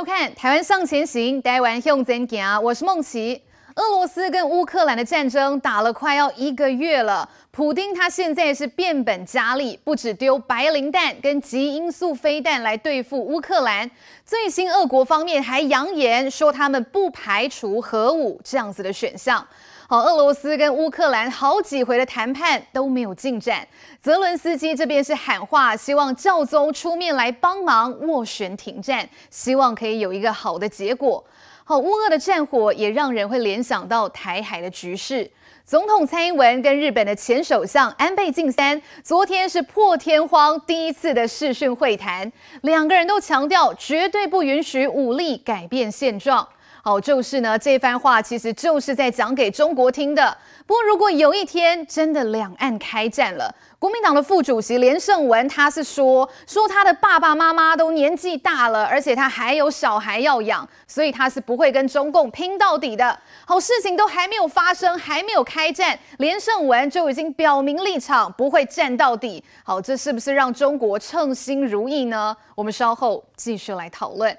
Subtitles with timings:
[0.00, 3.38] 收看《台湾向前行》，台湾向前行，我是梦琪。
[3.74, 13.90] 俄罗斯跟乌克兰的战争打了快要一个月了，普丁他现在是变本加厉，不止丢白磷弹跟极音速飞弹来对付乌克兰，
[14.24, 19.46] 最新俄国方面还扬言说他们不排除核武这样子的选项。
[19.90, 23.66] 好，俄罗斯跟乌克兰好几回的谈判都没有进展。
[24.00, 31.24] 泽伦斯基这边是喊话，希望教宗出面来帮忙斡旋停战，希望可以有一个好的结果。
[31.64, 35.28] 好，乌俄的战火也让人会联想到台海的局势。
[35.64, 42.30] 总统蔡英文跟日本的前首相安倍晋三昨天是破天荒第一次的视讯会谈，
[42.62, 46.46] 两个人都强调绝对不允许武力改变现状。
[46.82, 50.36] 好，就是呢，这番话其实就是在讲给中国听的。
[50.66, 63.18] 不过，如果有一天真的两岸开战了，国民党的副主席连胜文他是说，说他的爸爸妈妈都年纪大了，而且他还有小孩要养，所以他是不会跟中共拼到底的。
[63.44, 69.42] 好，事情都还没有发生，还没有开战，连胜文就已经表明立场，不会战到底。
[69.64, 72.34] 好，这是不是让中国称心如意呢？
[72.54, 74.34] 我们稍后继续来讨论。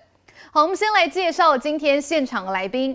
[0.53, 2.93] 好，我们先来介绍今天现场的来宾。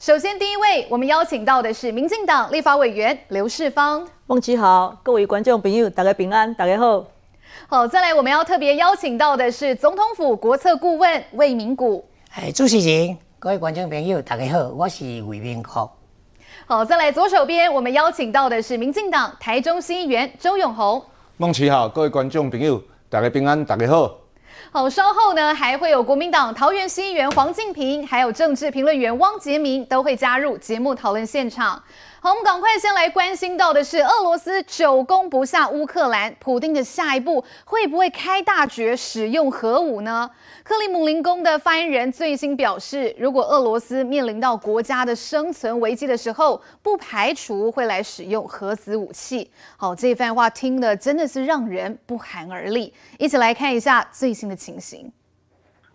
[0.00, 4.08] 首先，第一位，我们邀请到的是民进党立法委员刘世芳。
[4.26, 7.04] 孟琪好，各位观众朋友，大家平安，大家好。
[7.68, 12.02] 好，再来，我们要特别邀请到的是总统府国策顾问魏明谷。
[12.30, 15.86] 哎，主持人，各位观众朋友，大家好，我是魏明谷。
[16.64, 21.04] 好，再来左手边，我们邀请到的是民进党台中市议员周永红。
[21.36, 24.23] 孟琪好，各位观众朋友，大家平安，大家好。
[24.76, 31.80] 好，稍后呢还会有国民党桃园新议员黄敬平，还有政治评论员汪杰明都会加入节目讨论现场。
[32.24, 40.30] 好，我们赶快先来关心到的是，俄罗斯久攻不下乌克兰，普丁的下一步会不会开大绝使用核武呢？
[40.62, 49.50] 克里姆林宫的发言人最新表示，如果俄罗斯面临到国家的生存危机的时候，不排除会来使用核子武器。
[49.76, 52.90] 好，这番话听了真的是让人不寒而栗。
[53.18, 55.12] 一起来看一下最新的情形。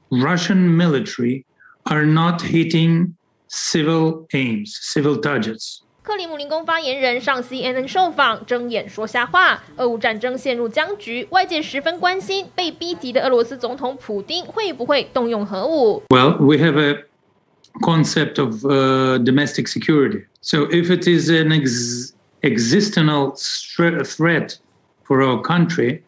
[0.10, 1.46] Russian military
[1.86, 3.14] are not hitting
[3.50, 5.80] civil aims, civil targets.
[6.09, 9.63] 克里姆林宫发言人上 CNN 受访，睁眼说瞎话。
[9.77, 16.03] 俄乌战争陷入僵局，外界十分关心被逼急的俄罗斯总统普丁会不会动用核武。
[16.11, 17.05] Well, we have a
[17.81, 18.65] concept of
[19.25, 20.27] domestic security.
[20.43, 21.51] So if it is an
[22.43, 24.59] existential threat
[25.05, 26.03] for our country,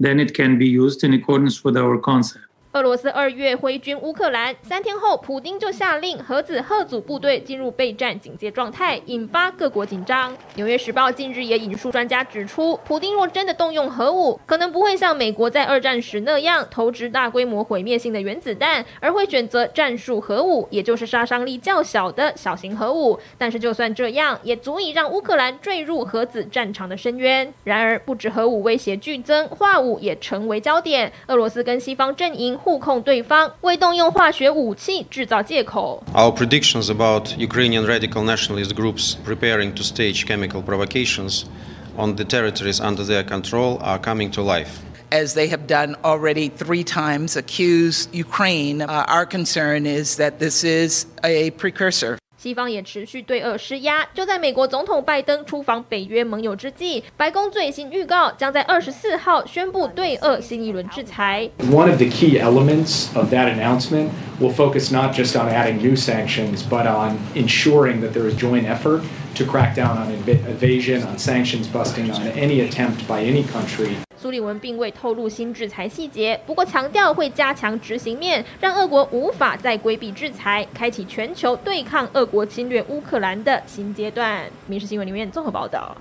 [0.00, 2.46] then it can be used in accordance with our concept.
[2.73, 10.37] 俄罗斯二月挥军乌克兰，三天后，普丁就下令核子核组部队进入备战警戒状态，引发各国紧张。
[10.53, 23.19] 纽约时报近日也引述专家指出，普丁若真的动用核武，可能不会像美国在二战时那样投掷大规模毁灭性的原子弹，而会选择战术核武，也就是杀伤力较小的小型核武。
[23.39, 27.51] 但是就算这样，也足以让乌克兰坠入核子战场的深渊。
[27.63, 31.11] 然而，不止核武威胁剧增，化武也成为焦点。
[31.25, 32.58] 俄罗斯跟西方阵营。
[32.58, 36.02] 互控对方为动用化学武器制造借口。
[36.12, 41.44] Our predictions about Ukrainian radical nationalist groups preparing to stage chemical provocations
[41.96, 44.80] on the territories under their control are coming to life.
[45.10, 48.82] As they have done already three times, accuse Ukraine.
[48.82, 52.18] Uh, our concern is that this is a precursor.
[52.41, 54.07] 西方也持续对俄施压。
[54.13, 61.49] 就在美国总统拜登出访北约盟友之际，白宫最新预告将在二十四号宣布对俄新一轮制裁。
[61.69, 64.07] One of the key elements of that announcement
[64.39, 68.63] will focus not just on adding new sanctions, but on ensuring that there is joint
[68.63, 69.01] effort
[69.39, 73.91] to crack down on evasion, on sanctions busting, on any attempt by any country.
[74.21, 84.43] 苏利文并未透露新制裁细节，不过强调会加强执行面，让俄国无法再规避制裁，开启全球对抗俄国侵略乌克兰的新阶段。
[84.67, 85.95] 民视新闻里面综合报道。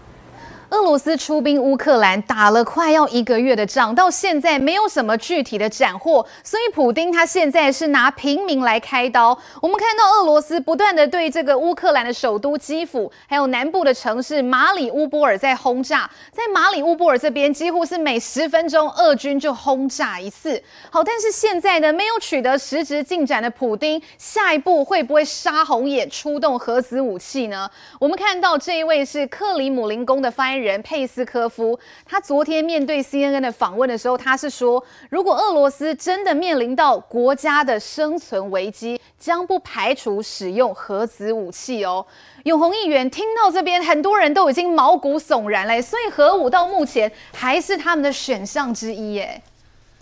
[0.71, 9.39] 俄罗斯出兵乌克兰，打了快要一个月的仗，到现在没有什么具体的斩获，所以普丁他现在是拿平民来开刀。
[9.63, 16.09] 我们看到俄罗斯不断的对这个乌克兰的首都基辅，还有南部的城市马里乌波尔在轰炸。
[16.31, 20.63] 在马里乌波尔这边，几乎是每十分钟俄军就轰炸一次。
[20.91, 27.71] 好，但是现在呢，没有取得实质进展的普丁，下一步会不会杀红眼出动核子武器呢？
[27.99, 42.05] 我们看到这一位是克里姆林宫的发言人佩斯科夫，他昨天面对 CNN 的访问的时候，他是说，如果俄罗斯真的面临到国家的生存危机，将不排除使用核子武器哦。
[42.45, 49.41] 永红议员听到这边，很多人都已经毛骨悚然嘞，所以核武到目前还是他们的选项之一耶。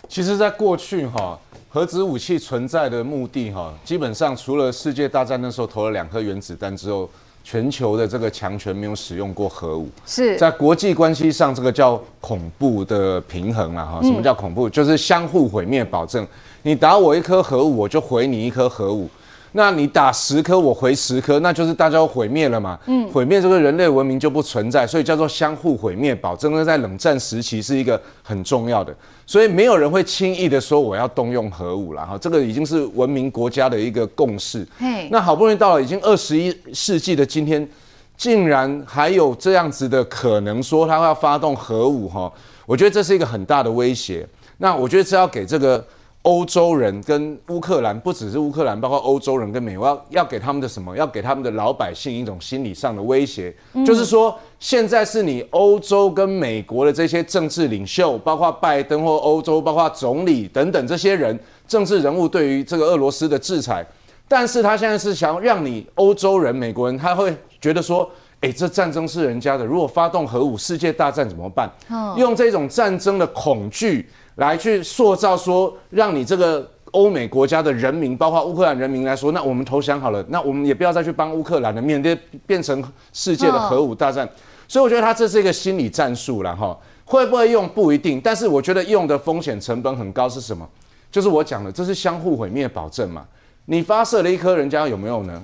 [0.07, 1.37] 其实，在过去哈，
[1.67, 7.09] 核子武器存在的目的哈，基本上除了世界大战那时候投了两颗原子弹之后，
[7.49, 9.87] 全球的这个强权没有使用过核武。
[10.05, 14.01] 是在国际关系上，这个叫恐怖的平衡了哈。
[14.03, 14.69] 什么叫恐怖？
[14.69, 16.27] 就是相互毁灭保证。
[16.63, 19.09] 你打我一颗核武，我就毁你一颗核武。
[19.53, 22.77] 那你打十颗，我回十颗，那就是大家都毁灭了嘛？
[22.85, 26.53] 嗯，毁灭这个人类文明就不存在，所以叫做相互毁灭保证。
[26.53, 28.95] 呢在冷战时期是一个很重要的，
[29.25, 32.17] 所以没有人会轻易的说我要动用核武了哈。
[32.19, 34.67] 这个已经是文明国家的一个共识。
[34.77, 37.67] 嘿，那好不容易到了已经二十一世纪的今天，
[38.15, 42.31] 竟然还有这样子的可能说他要发动核武哈？
[42.65, 44.27] 我觉得这是一个很大的威胁。
[44.57, 45.83] 那我觉得这要给这个。
[46.27, 50.93] 欧洲人跟乌克兰，不只是乌克兰，包括欧洲人跟美国，要要给他们的什么？
[50.93, 63.87] 要给他们的老百姓一种心理上的威胁，嗯、就是说，现在是你欧洲跟美国的这些政治领袖，包括拜登或欧洲，包括总理等等这些人，政治人物对于这个俄罗斯的制裁，
[64.27, 71.71] 但是他现在是想让你欧洲人、美国人，他会觉得说，哎，这战争是人家的，如果发动核武，世界大战怎么办？
[71.87, 74.05] 哦、用这种战争的恐惧。
[74.37, 84.27] 来去塑造说，让你这个欧美国家的人民，包括乌克兰人民来说，那我们投降好了，那我们也不要再去帮乌克兰了，免得变成世界的核武大战。
[84.67, 90.67] 所以我觉得他这是一个心理战术了哈，会不会用不一定，但是我觉得用的风险成本很高是什么？
[91.11, 93.25] 就是我讲的，这是相互毁灭保证嘛。
[93.65, 95.41] 你发射了一颗，人家有没有呢？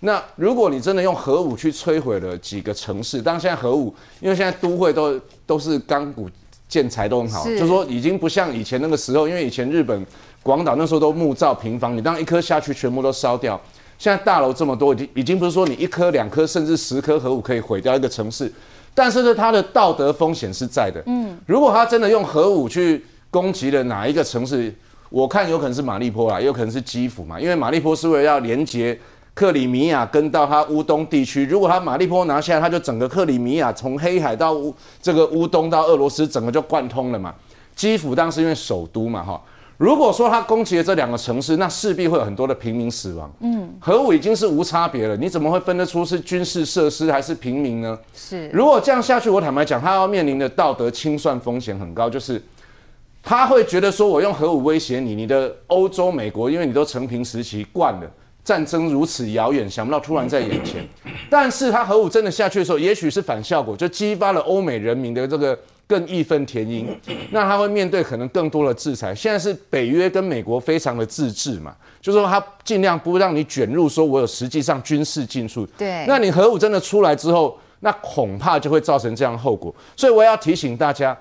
[0.00, 6.28] 那如果你真的用核武去摧毁了几个城市，当然现在核武，因为现在都会都都是钢骨。
[6.68, 10.06] 建材都很好，是就是说已经不像以前那个时候，因为以前日本
[10.42, 13.60] 广岛那时候都木造平房，你当一颗下去全部都烧掉。
[13.98, 18.52] 现在大楼这么多，已经已经不是说你一颗两颗甚至十颗核武可以毁掉一个城市，
[18.92, 21.02] 但是呢，它的道德风险是在的。
[21.06, 24.74] 嗯，如果他真的用核武去攻击了哪一个城市，
[25.10, 28.98] 我看有可能是马利坡啦，也有可能是基辅嘛，因为马利坡是为了要连接。
[29.34, 34.72] 克里米亚跟到他乌东地区，如果他马利波拿下来，他就整个克里米亚从黑海到乌
[35.02, 37.34] 这个乌东到俄罗斯，整个就贯通了嘛。
[37.74, 39.42] 基辅当时因为首都嘛，哈，
[39.76, 43.28] 如果说他攻击了这两个城市，那势必会有很多的平民死亡。
[43.40, 47.98] 嗯，核武已经是无差别了，你怎么会分得出是军事设施还是平民呢？
[48.14, 52.40] 是，如果这样下去，我坦白讲，他要面临的道德清算风险很高，就是
[53.20, 58.08] 他会觉得说我用核武威胁你，你的欧洲、美国，因为你都承平时期惯了。
[58.44, 60.86] 战争如此遥远，想不到突然在眼前。
[61.30, 66.86] 但是他核武真的下去的时候，也许是反效果，就激发了欧美人民的这个更义愤填膺。
[67.30, 69.14] 那他会面对可能更多的制裁。
[69.14, 75.66] 现在是北约跟美国非常的自治嘛，就是说他尽量不让你卷入，说我有实际上军事进出。
[75.78, 79.74] 对，那你核武真的出来之后，那恐怕就会造成这样后果。
[79.96, 81.16] 所以我要提醒大家，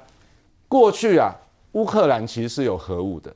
[0.68, 1.34] 过去啊，
[1.72, 3.34] 乌克兰其实是有核武的，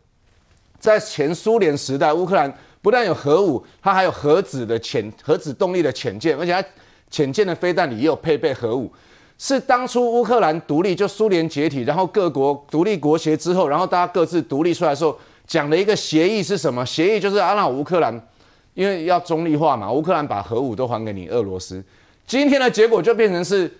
[0.78, 2.54] 在前苏联时代，乌克兰。
[2.82, 6.64] 不但有核武，它还有核子的潜核子动力的潜舰，而且它
[7.10, 8.92] 潜舰的飞弹里也有配备核武。
[9.40, 15.16] 是当初乌克兰独立，就苏联解体，然后各国独立国协之后，然后大家各自独立出来的时候，
[15.46, 16.86] 讲的一个协议是什么？
[16.86, 18.28] 协议就是啊，那乌克兰
[18.74, 21.84] 因为要中立化嘛，乌克兰把核武都还给你俄罗斯。
[22.26, 23.72] 今天的结果就变成是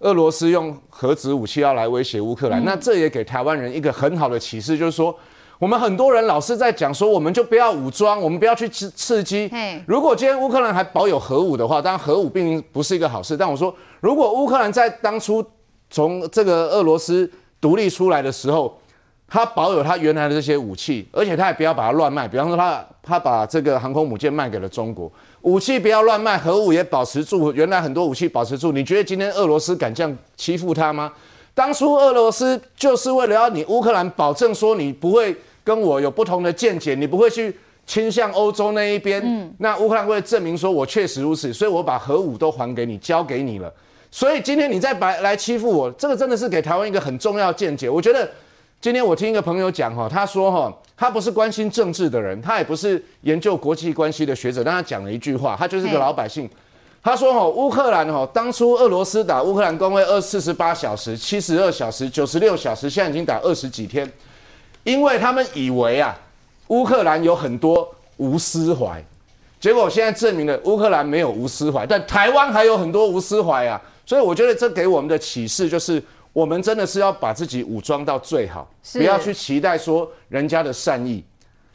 [0.00, 5.16] 俄罗斯用核子武器要来威胁乌克兰，嗯、那这也给台湾人一个很好的启示，就是说。
[5.58, 9.50] 我们很多人老是在讲说，我们就不要武装，我们不要去刺刺激。
[9.86, 13.36] 如果今天乌克兰还保有核武的话，当然核武并不是一个好事。
[13.36, 15.44] 但我说，如果乌克兰在当初
[15.88, 17.30] 从这个俄罗斯
[17.60, 18.76] 独立出来的时候，
[19.28, 22.28] 他保有他原来的这些武器，而且他也不要把它乱卖。
[22.28, 25.10] 比方说他，他他把这个航空母舰卖给了中国，
[25.42, 28.72] 武器不要乱卖，核武也保持住，原来很多武器保持住。
[28.72, 31.12] 你觉得今天俄罗斯敢这样欺负他吗？
[31.54, 37.56] 当初俄罗斯就是为了要你乌克兰保证说你不会跟我有不同的见解，你不会去
[37.86, 39.22] 倾向欧洲那一边。
[39.24, 43.72] 嗯，那乌克兰会证明说我确实如此，所以我把核武都还给你，交给你了。
[44.10, 47.88] 所以今天你再来来欺负我，这个真的是给台湾一个很重要的见解。
[47.88, 48.28] 我觉得
[48.80, 56.50] 今天我听一个朋友讲哈，他说哈，他不是关心政治的人，他也不是研究国际关系的学者，但他讲了一句话，他就是个老百姓。
[57.04, 64.10] 他说：“哦，乌克兰哦，当初俄罗斯打乌克兰，工位二四十八小时、七十二小时、九十六小时，现在已经打二十几天，
[64.84, 66.18] 因为他们以为啊，
[66.68, 69.04] 乌克兰有很多无私怀，
[69.60, 73.78] 结果现在证明了乌克兰没有无私怀，但台湾还有很多无私怀啊。
[74.06, 81.22] 所以我觉得这给我们的启示就是，我们真的是要把自己武装到最好，不要去期待说人家的善意，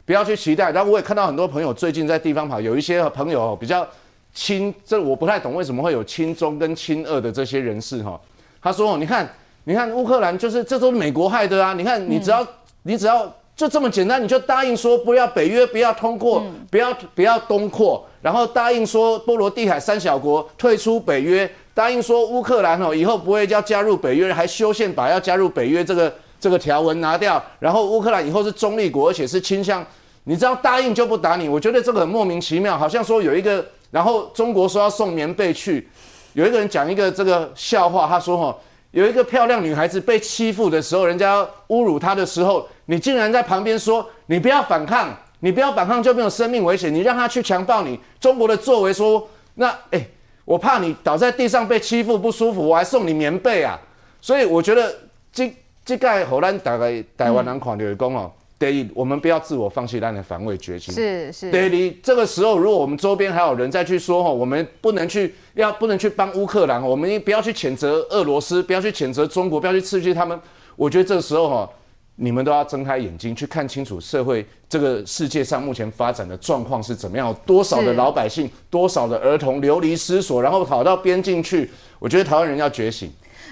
[0.04, 0.72] 不要去期待。
[0.72, 3.86] 然后我也看到很多朋友最近在地方跑，有一些朋友比较。”
[4.32, 8.20] 亲，这我不太懂为什么会有亲中跟亲俄的这些人士哈。
[8.62, 9.28] 他说：“你看，
[9.64, 11.72] 你看乌克兰就是这都是美国害的啊！
[11.72, 12.48] 你看，你只要、嗯、
[12.82, 29.84] 你只要就这么简单，你就答应说不要北约，不要通过，嗯、不要不要东扩，然后答应说波罗的海三小国退出北约，答应说乌克兰哦以后不会要加入北约，还修宪把要加入北约这个这个条文拿掉，然后乌克兰以后是中立国，而且是倾向，
[30.24, 35.88] 你知道答应就不打你，我觉得这个很莫名其妙，好像说有一个，然后中国说要送棉被去，
[36.32, 38.56] 有一个人讲一个这个笑话，他说哈。
[38.92, 47.96] 有一个漂亮女孩子被欺负的时候，人家侮辱她的时候，你竟然在旁边说：“你不要反抗，你不要反抗就没有生命危险。”你让她去强暴你。
[48.18, 50.04] 中国的作为说：“那哎、
[50.44, 53.78] 我怕你倒在地上被欺负不舒服，我还送你棉被啊。”
[54.20, 54.92] 所以我觉得
[55.32, 55.54] 这
[55.84, 58.32] 这个荷兰大概台湾人看就是讲哦。
[58.60, 60.92] 第一，我们不要自我放弃，让人防卫决心。
[60.92, 61.50] 是是。
[61.50, 70.38] 第二，这个时候如果我们周边还有人再去说哈，我们不能去要不能去帮乌克兰，我们不要去谴责俄罗斯，不要去谴责中国，不要去刺激他们。
[70.76, 71.70] 我觉得这个时候哈，
[72.16, 81.70] 你们都要睁开眼睛去看清楚社会这个世界上目前发展的状况是怎么样，多少的老百姓，多少的儿童流离失所，然后跑到边境去。
[81.98, 83.10] 我觉得台湾人要觉醒。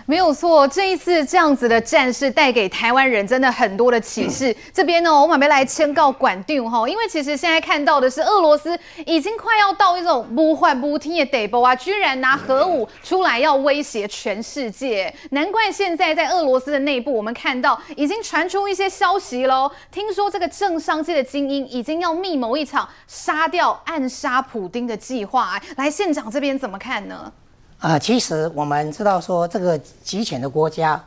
[0.09, 4.57] 没有错，这一次这样子的战事带给台湾人真的很多的启示。
[4.73, 8.75] 这边呢，我们没来签告管定哈，因为其实现在看到的是俄罗斯
[9.05, 15.15] 已经快要到一种不换不听的地步啊，居然拿核武出来要威胁全世界。
[15.33, 25.61] 难怪现在在俄罗斯的内部，我们看到已经传出一些消息喽，听说这个政商界的精英已经要密谋一场杀掉、暗杀普丁的计划。
[25.77, 27.31] 来，县长这边怎么看呢？
[27.79, 31.01] 啊、呃，其实我们知道说，这个极权的国家，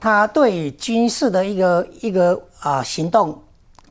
[0.00, 3.40] 它对军事的一个一个啊、呃、行动，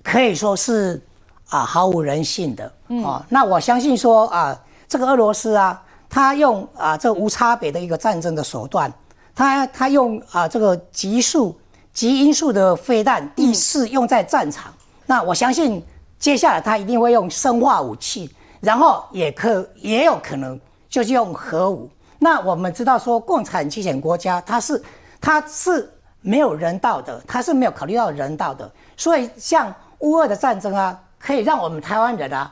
[0.04, 1.02] 可以说是
[1.48, 2.70] 啊、呃、毫无人性的。
[2.90, 8.92] 嗯、哦，那我相信说啊、呃，这个俄罗斯啊，他用啊、呃、这无差别的一个战争的手段，
[9.34, 11.58] 他他用啊、呃、这个极速
[11.94, 14.70] 极音速的飞弹，第四用在战场。
[14.70, 15.82] 嗯、那我相信
[16.20, 18.30] 接下来他一定会用生化武器，
[18.60, 21.90] 然后也可也有可能就是用核武。
[22.20, 24.84] 那我们知道说，共产极权国家它是
[25.22, 25.88] 它是
[26.22, 28.70] 没有人道的，它是没有考虑到人道的。
[28.96, 32.52] 所以像乌俄的战争啊，可以让我们台湾人啊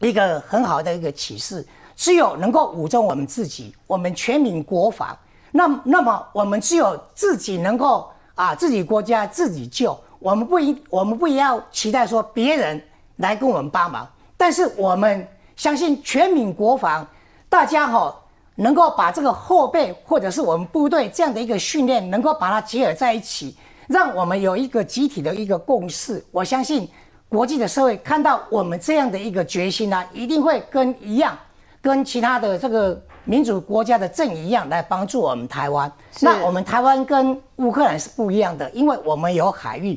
[0.00, 1.64] 一个很好的一个启示：
[1.94, 5.16] 只有能够武装我们自己，我们全民国防，
[5.52, 9.96] 那那么我们只有自己能够啊自己国家自己救。
[10.18, 12.82] 我们不一我们不要期待说别人
[13.16, 15.26] 来跟我们帮忙，但是我们
[15.56, 17.06] 相信全民国防，
[17.48, 18.24] 大家好。
[18.60, 26.24] 能够把这个后备或者是我们部队这样的一个训练，能够把它结合在一起，让我们有一个集体的一个共识。
[26.32, 26.88] 我相信
[27.28, 31.38] 国际的社会看到我们这样的一个决心呢、啊，一定会跟一样，
[31.80, 35.90] 跟其他的这个民主国家的阵营一样来帮助我们台湾。
[36.20, 39.96] 那我们台湾跟乌克兰是不一样的，因为我们有海域，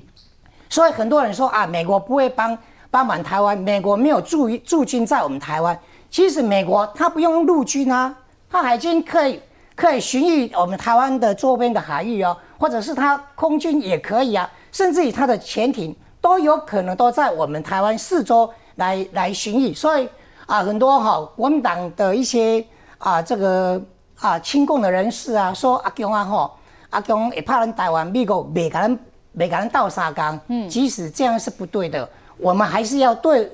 [0.70, 2.56] 所以很多人说啊，美国不会帮
[2.92, 5.76] 帮忙台湾，美国没有驻驻军在我们台湾。
[6.12, 8.16] 其实美国它不用陆军啊。
[8.52, 9.42] 它海军可以
[9.76, 19.74] 可以巡弋我们台湾的周边的海域哦，或者是他空军也可以啊，甚至于他的潜艇都有可能都在我们台湾四周来来巡弋。
[19.74, 20.08] 所以
[20.46, 22.64] 啊，很多哈国民党的一些
[22.98, 23.82] 啊这个
[24.20, 26.52] 啊亲共的人士啊说阿共啊哈
[26.90, 29.00] 阿共也怕人台湾美国每个人
[29.32, 33.50] 每个人倒沙缸，嗯，即使这样是不对的，我们还是要对。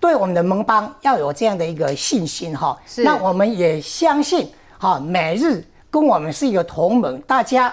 [0.00, 7.72] 对我们的盟邦要有这样的一个信心哈，那我们也相信哈，美日跟我们是一个同盟，大家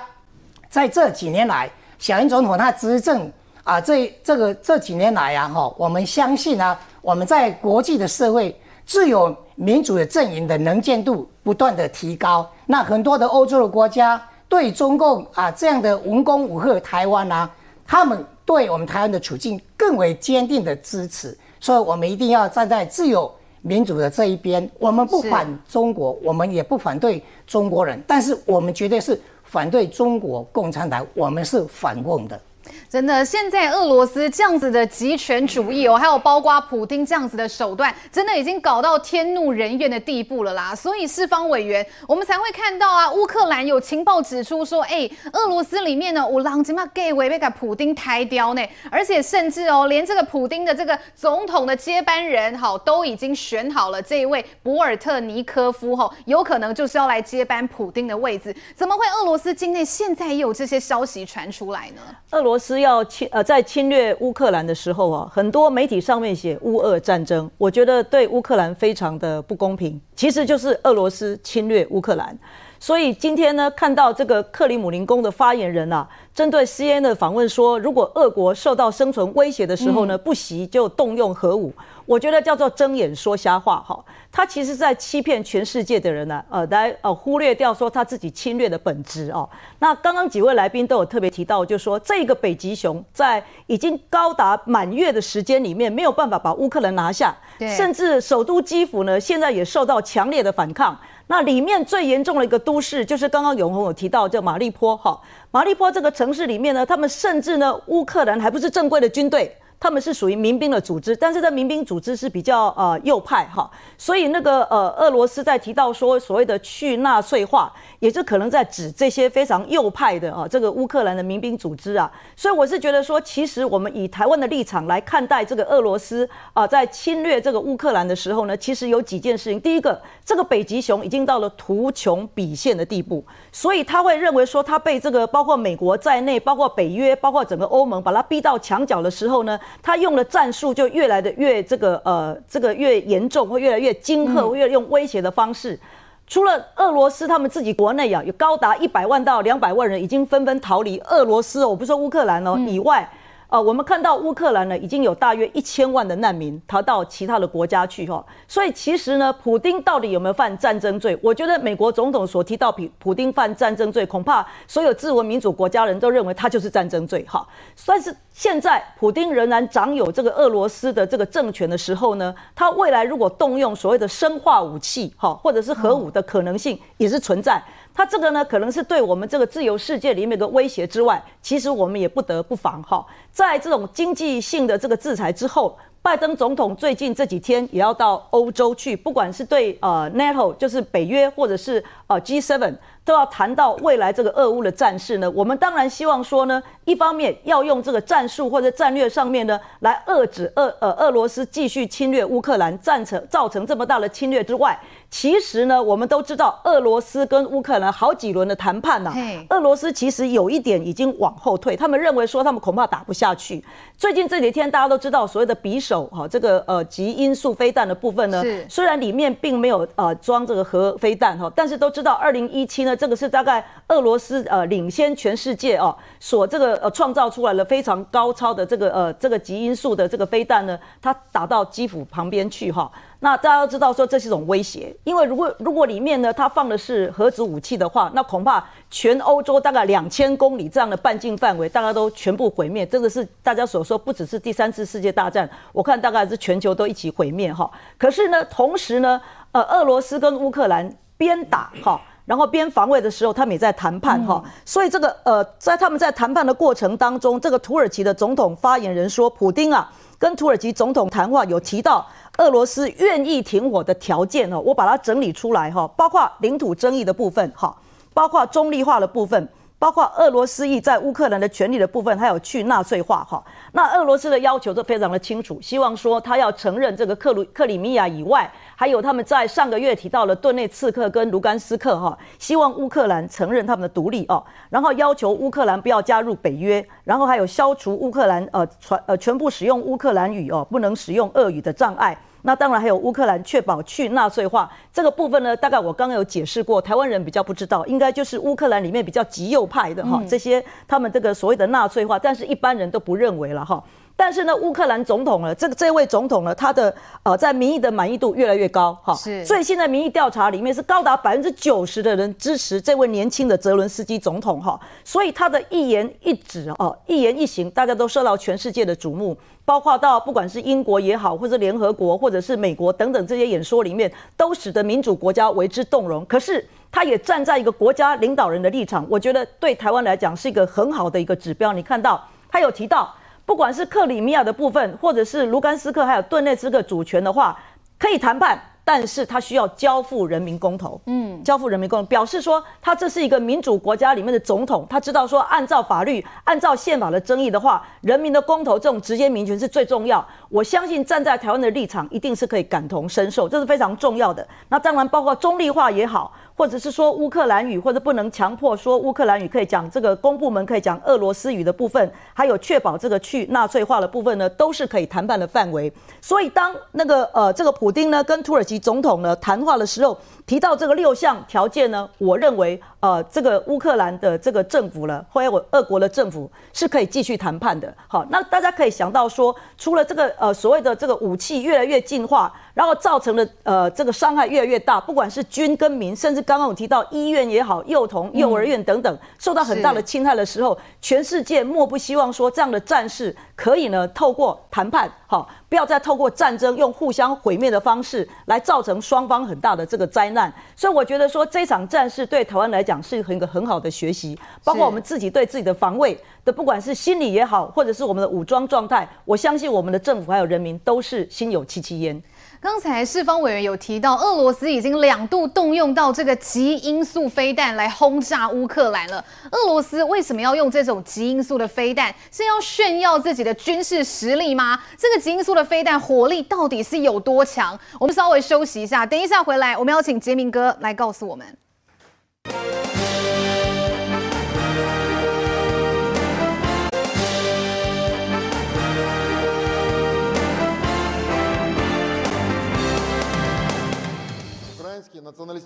[0.69, 3.31] 在这几年来，小英总统他执政
[3.63, 8.53] 啊，这这个这几年来啊哈，我们相信啊，我们在国际的社会，
[8.85, 17.49] 自由民主的阵营的能见度不断的提高，那很多的欧洲的国家对中共啊这样的文攻武吓台湾啊，
[17.87, 21.37] 他们对我们台湾的处境更为坚定的支持。
[21.59, 24.69] 所以，我们一定要站在自由民主的这一边。
[24.79, 32.39] 我们不反中国，我们也不反对中国人，但是我们绝对是反对中国共产党，我们是反共的。
[32.89, 40.73] 真的，现在俄罗斯这样子的极权主义哦，还有包括普丁这样子的手段，真的已经搞到天怒人怨的地步了啦。
[40.73, 58.55] 所以，四方委员，我们才会看到啊，乌克兰有情报指出说，哎、俄罗斯里面呢，有人他妈给维被给普丁抬掉呢，而且甚至哦，连这个普丁的这个总统的接班人，好，都已经选好了这一位博尔特尼科夫，哈，有可能就是要来接班普丁的位置。
[58.73, 62.01] 怎么会俄罗斯境内现在也有这些消息传出来呢？
[62.31, 62.76] 俄罗斯。
[62.79, 72.37] 要侵呃，在侵略乌克兰的时候啊，很多媒体上面写乌俄战争，我觉得对乌克兰非常的不公平，其实就是俄罗斯侵略乌克兰。
[72.79, 81.73] 所以今天呢，看到这个克里姆林宫的发言人啊，针对 CNN 的访问说，如果俄国受到生存威胁的时候呢，不惜就动用核武，
[82.05, 84.03] 我觉得叫做睁眼说瞎话哈。
[84.31, 89.49] 他其实在欺骗全世界的人呢、啊，呃，来呃忽略掉说他自己侵略的本质哦。
[89.79, 97.35] 那刚刚几位来宾都有特别提到，就是说这个北极熊在已经高达满月的时间里面，没有办法把乌克兰拿下，
[97.75, 100.95] 甚至首都基辅呢，现在也受到强烈的反抗。
[101.27, 105.19] 那里面最严重的一个都市，就是刚刚永红有提到叫马利坡哈，
[105.51, 109.55] 马利坡这个城市里面呢，他们甚至呢，乌克兰还不是正规的军队。
[109.79, 139.59] 他们是属于民兵的组织，但是这民兵组织是比较呃右派哈，所以那个呃俄罗斯在提到说所谓的去纳粹化，也是可能在指这些非常右派的啊这个乌克兰的民兵组织啊，所以我是觉得说，其实我们以台湾的立场来看待这个俄罗斯啊在侵略这个乌克兰的时候呢，其实有几件事情，第一个，这个北极熊已经到了图穷匕现的地步，所以他会认为说他被这个包括美国在内，包括北约，包括整个欧盟把他逼到墙角的时候呢。
[139.81, 145.79] 他用的战术就越来的越这个呃，这个越严重，会越来越惊吓，会越来越用威胁的方式。
[146.27, 153.09] 除了俄罗斯，他们自己国内啊，有高达一百万到两百万人已经纷纷逃离俄罗斯，我不说乌克兰哦以外。
[153.49, 161.17] 呃，我们看到乌克兰呢，已经有大约一千万的难民逃到其他的国家去哈，所以其实呢，普丁到底有没有犯战争罪？
[161.21, 167.47] 我觉得美国总统所提到普普丁犯战争罪，恐怕所有自由民主国家人都认为他就是战争罪哈。
[167.85, 177.63] 但是现在普丁仍然掌有这个俄罗斯的这个政权的时候呢，他未来如果动用所谓的生化武器哈，或者是核武的可能性也是存在。
[177.97, 183.03] 它这个呢，可能是对我们这个自由世界里面的威胁之外，其实我们也不得不防哈。
[183.31, 192.75] 在这种经济性的这个制裁之后，拜登总统最近这几天也要到欧洲去，不管是对呃 NATO，就是北约，或者是呃 G7。
[193.07, 204.77] 都要谈到未来这个俄乌的战事呢，我们当然希望说呢，一方面要用这个战术或者战略上面呢，来遏制俄呃俄罗斯继续侵略乌克兰，战成造成这么大的侵略之外，
[205.09, 209.15] 其实呢，我们都知道俄罗斯跟乌克兰好几轮的谈判呐、啊，
[209.51, 213.63] 俄罗斯其实有一点已经往后退，他们认为说他们恐怕打不下去。
[213.97, 222.96] 最近这几天大家都知道所谓的匕首哈，这个呃极音速飞弹的部分呢，虽然里面并没有呃装这个核飞弹哈，但是都知道二零一七呢。
[222.97, 232.91] 这个是大概俄罗斯呃领先全世界哦，所这个呃创造出来了非常高超的这个呃这个极音速的这个飞弹呢，它打到基辅旁边去哈。
[233.19, 242.85] 那大家都知道说这是一种威胁，因为如果如果里面呢它放的是核子武器的话，那恐怕全欧洲大概两千公里这样的半径范围，大家都全部毁灭。
[242.85, 247.69] 这个是大家所说不只是第三次世界大战，我看大概是全球都一起毁灭哈。
[247.97, 249.19] 可是呢，同时呢，
[249.51, 251.99] 呃，俄罗斯跟乌克兰边打哈。
[252.27, 262.05] 然后边防卫的时候，他们也在谈判哈，所以这个呃，在他们在谈判的过程当中，这个土耳其的总统发言人说，普丁啊跟土耳其总统谈话有提到
[262.39, 267.73] 俄罗斯愿意停火的条件哦，我把它整理出来哈，包括领土争议的部分哈，
[268.13, 269.47] 包括中立化的部分。
[269.79, 273.43] 包括俄罗斯裔在乌克兰的权利的部分，还有去纳粹化哈。
[273.73, 292.17] 那俄罗斯的要求都非常的清楚，希望说他要承认这个克鲁克里米亚以外，还有他们在上个月提到了顿内茨克跟卢甘斯克哈，希望乌克兰承认他们的独立哦，然后要求乌克兰不要加入北约，然后还有消除乌克兰呃传呃全部使用乌克兰语哦，不能使用俄语的障碍。
[292.43, 303.83] 那当然还有乌克兰确保去纳粹化这个部分呢，大概我刚刚有解释过，台湾人比较不知道，应该就是乌克兰里面比较极右派的哈，这些他们这个所谓的纳粹化，但是一般人都不认为了哈。
[304.19, 326.25] 但是呢，乌克兰总统呢，这个这位总统呢，他的呃在民意的满意度越来越高哈，是，所以现在民意调查里面是高达百分之九十的人支持这位年轻的泽伦斯基总统哈，所以他的一言一指哦，一言一行，大家都受到全世界的瞩目，包括到不管是英国也好，或者联合国，或者是美国等等这些演说里面，都使得民主国家为之动容。
[326.25, 331.71] 可是他也站在一个国家领导人的立场，我觉得对台湾来讲是一个很好的一个指标。
[331.71, 333.13] 你看到他有提到。
[333.47, 337.57] 不管是克里米亚的部分，或者是卢甘斯克还有顿内茨克主权的话，
[337.97, 340.99] 可以谈判，但是他需要交付人民公投。
[341.05, 350.23] 嗯，交付人民公投，表示说他这是一个民主国家里面的总统，他知道说按照法律、按照宪法的争议的话，人民的公投这种直接民权是最重要。
[350.49, 354.45] 我相信站在台湾的立场，一定是可以感同身受，这是非常重要的。
[354.67, 356.33] 那当然包括中立化也好。
[356.57, 365.93] 或者是说乌克兰语，或者不能强迫说乌克兰语可以讲这个公部门可以讲俄罗斯语的部分，还有确保这个去纳粹化的部分呢，都是可以谈判的范围。
[366.19, 370.17] 所以当那个呃这个普丁呢跟土耳其总统呢谈话的时候，
[370.47, 377.93] 提到这个六项条件呢，我认为呃这个乌克兰的这个政府呢，或者俄国的政府是可以继续谈判的。
[378.07, 400.51] 好，那大家可以想到说，除了这个呃所谓的这个武器越来越进化，然后造成的呃这个伤害越来越大，不管是军跟民，甚至刚刚我提到医院也好，幼童、幼儿园等等受到很大的侵害的时候，全世界莫不希望说这样的战事可以呢透过谈判，好，不要再透过战争用互相毁灭的方式来造成双方很大的这个灾难。
[400.75, 412.21] 所以我觉得说这场战事对台湾来讲是一个很好的学习，包括我们自己对自己的防卫的，不管是心理也好，或者是我们的武装状态，我相信我们的政府还有人民都是心有戚戚焉。
[412.59, 419.23] 刚才世芳委员有提到，俄罗斯已经两度动用到这个极音速飞弹来轰炸乌克兰了。
[419.51, 422.13] 俄罗斯为什么要用这种极音速的飞弹？
[422.31, 424.79] 是要炫耀自己的军事实力吗？
[424.97, 427.79] 这个极音速的飞弹火力到底是有多强？
[427.99, 431.45] 我们稍微休息一下，等一下回来，我们要请杰明哥来告诉我们。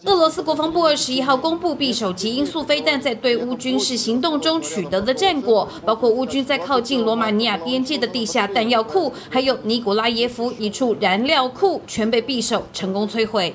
[0.05, 13.53] 俄罗斯国防部二十一号公布匕首级音速飞弹在对乌军事行动中取得的战果，包括乌军在靠近罗马尼亚边界的地下弹药库，还有尼古拉耶夫一处燃料库，全被匕首成功摧毁。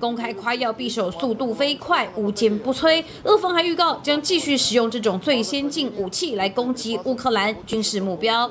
[0.00, 3.00] 公开夸耀匕首速度飞快，无坚不摧。
[3.22, 8.50] 俄方还预告将继续使用这种最先进武器来攻击乌克兰军事目标。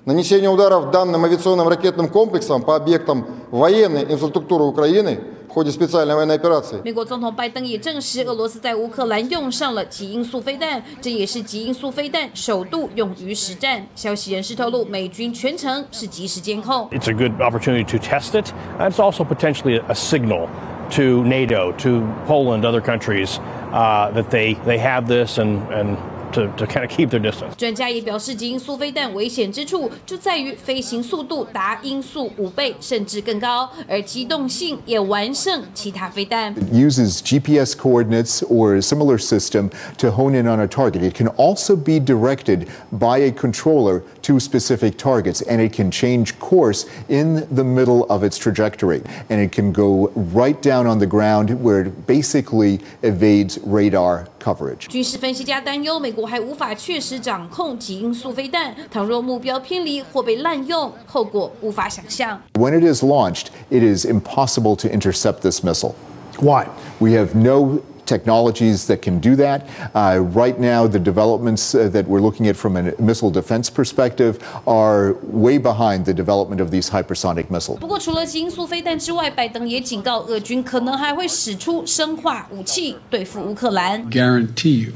[6.84, 13.86] 美国总统拜登也证实，俄罗斯在乌克兰用上了极音速飞弹，这也是极音速飞弹首度用于实战。
[13.96, 16.88] 消息人士透露，美军全程是及时监控。
[16.92, 20.48] It's a good opportunity to test it, and it's also potentially a signal
[20.92, 23.40] to NATO, to Poland, other countries,
[23.74, 25.98] uh, that they they have this and and.
[26.35, 27.55] To, to kind of keep their distance.
[27.57, 36.53] 专家也表示，极音速飞弹危险之处就在于飞行速度达音速五倍甚至更高，而机动性也完胜其他飞弹。
[36.55, 41.09] It uses GPS coordinates or a similar system to hone in on a target.
[41.09, 46.37] It can also be directed by a controller to specific targets, and it can change
[46.41, 49.03] course in the middle of its trajectory.
[49.31, 54.87] And it can go right down on the ground where it basically evades radar coverage.
[54.89, 62.41] 军事分析家担忧，美国还无法确实掌控极音速飞弹，倘若目标偏离或被滥用，后果无法想象。
[62.55, 65.95] When it is launched, it is impossible to intercept this missile.
[66.39, 66.67] Why?
[66.99, 69.67] We have no technologies that can do that.
[69.95, 74.39] Uh, right now, the developments uh, that we're looking at from a missile defense perspective
[74.67, 77.79] are way behind the development of these hypersonic missiles.
[77.81, 84.11] 不过，除了极音速飞弹之外，拜登也警告俄军可能还会使出生化武器对付乌克兰。
[84.11, 84.93] Guarantee you.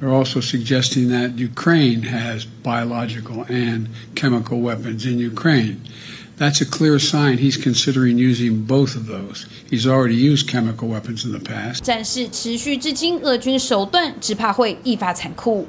[0.00, 5.78] They're also suggesting that Ukraine has biological and chemical weapons in Ukraine.
[6.36, 9.46] That's a clear sign he's considering using both of those.
[9.68, 11.82] He's already used chemical weapons in the past.
[11.82, 15.66] 战事持续至今，俄军手段只怕会愈发残酷。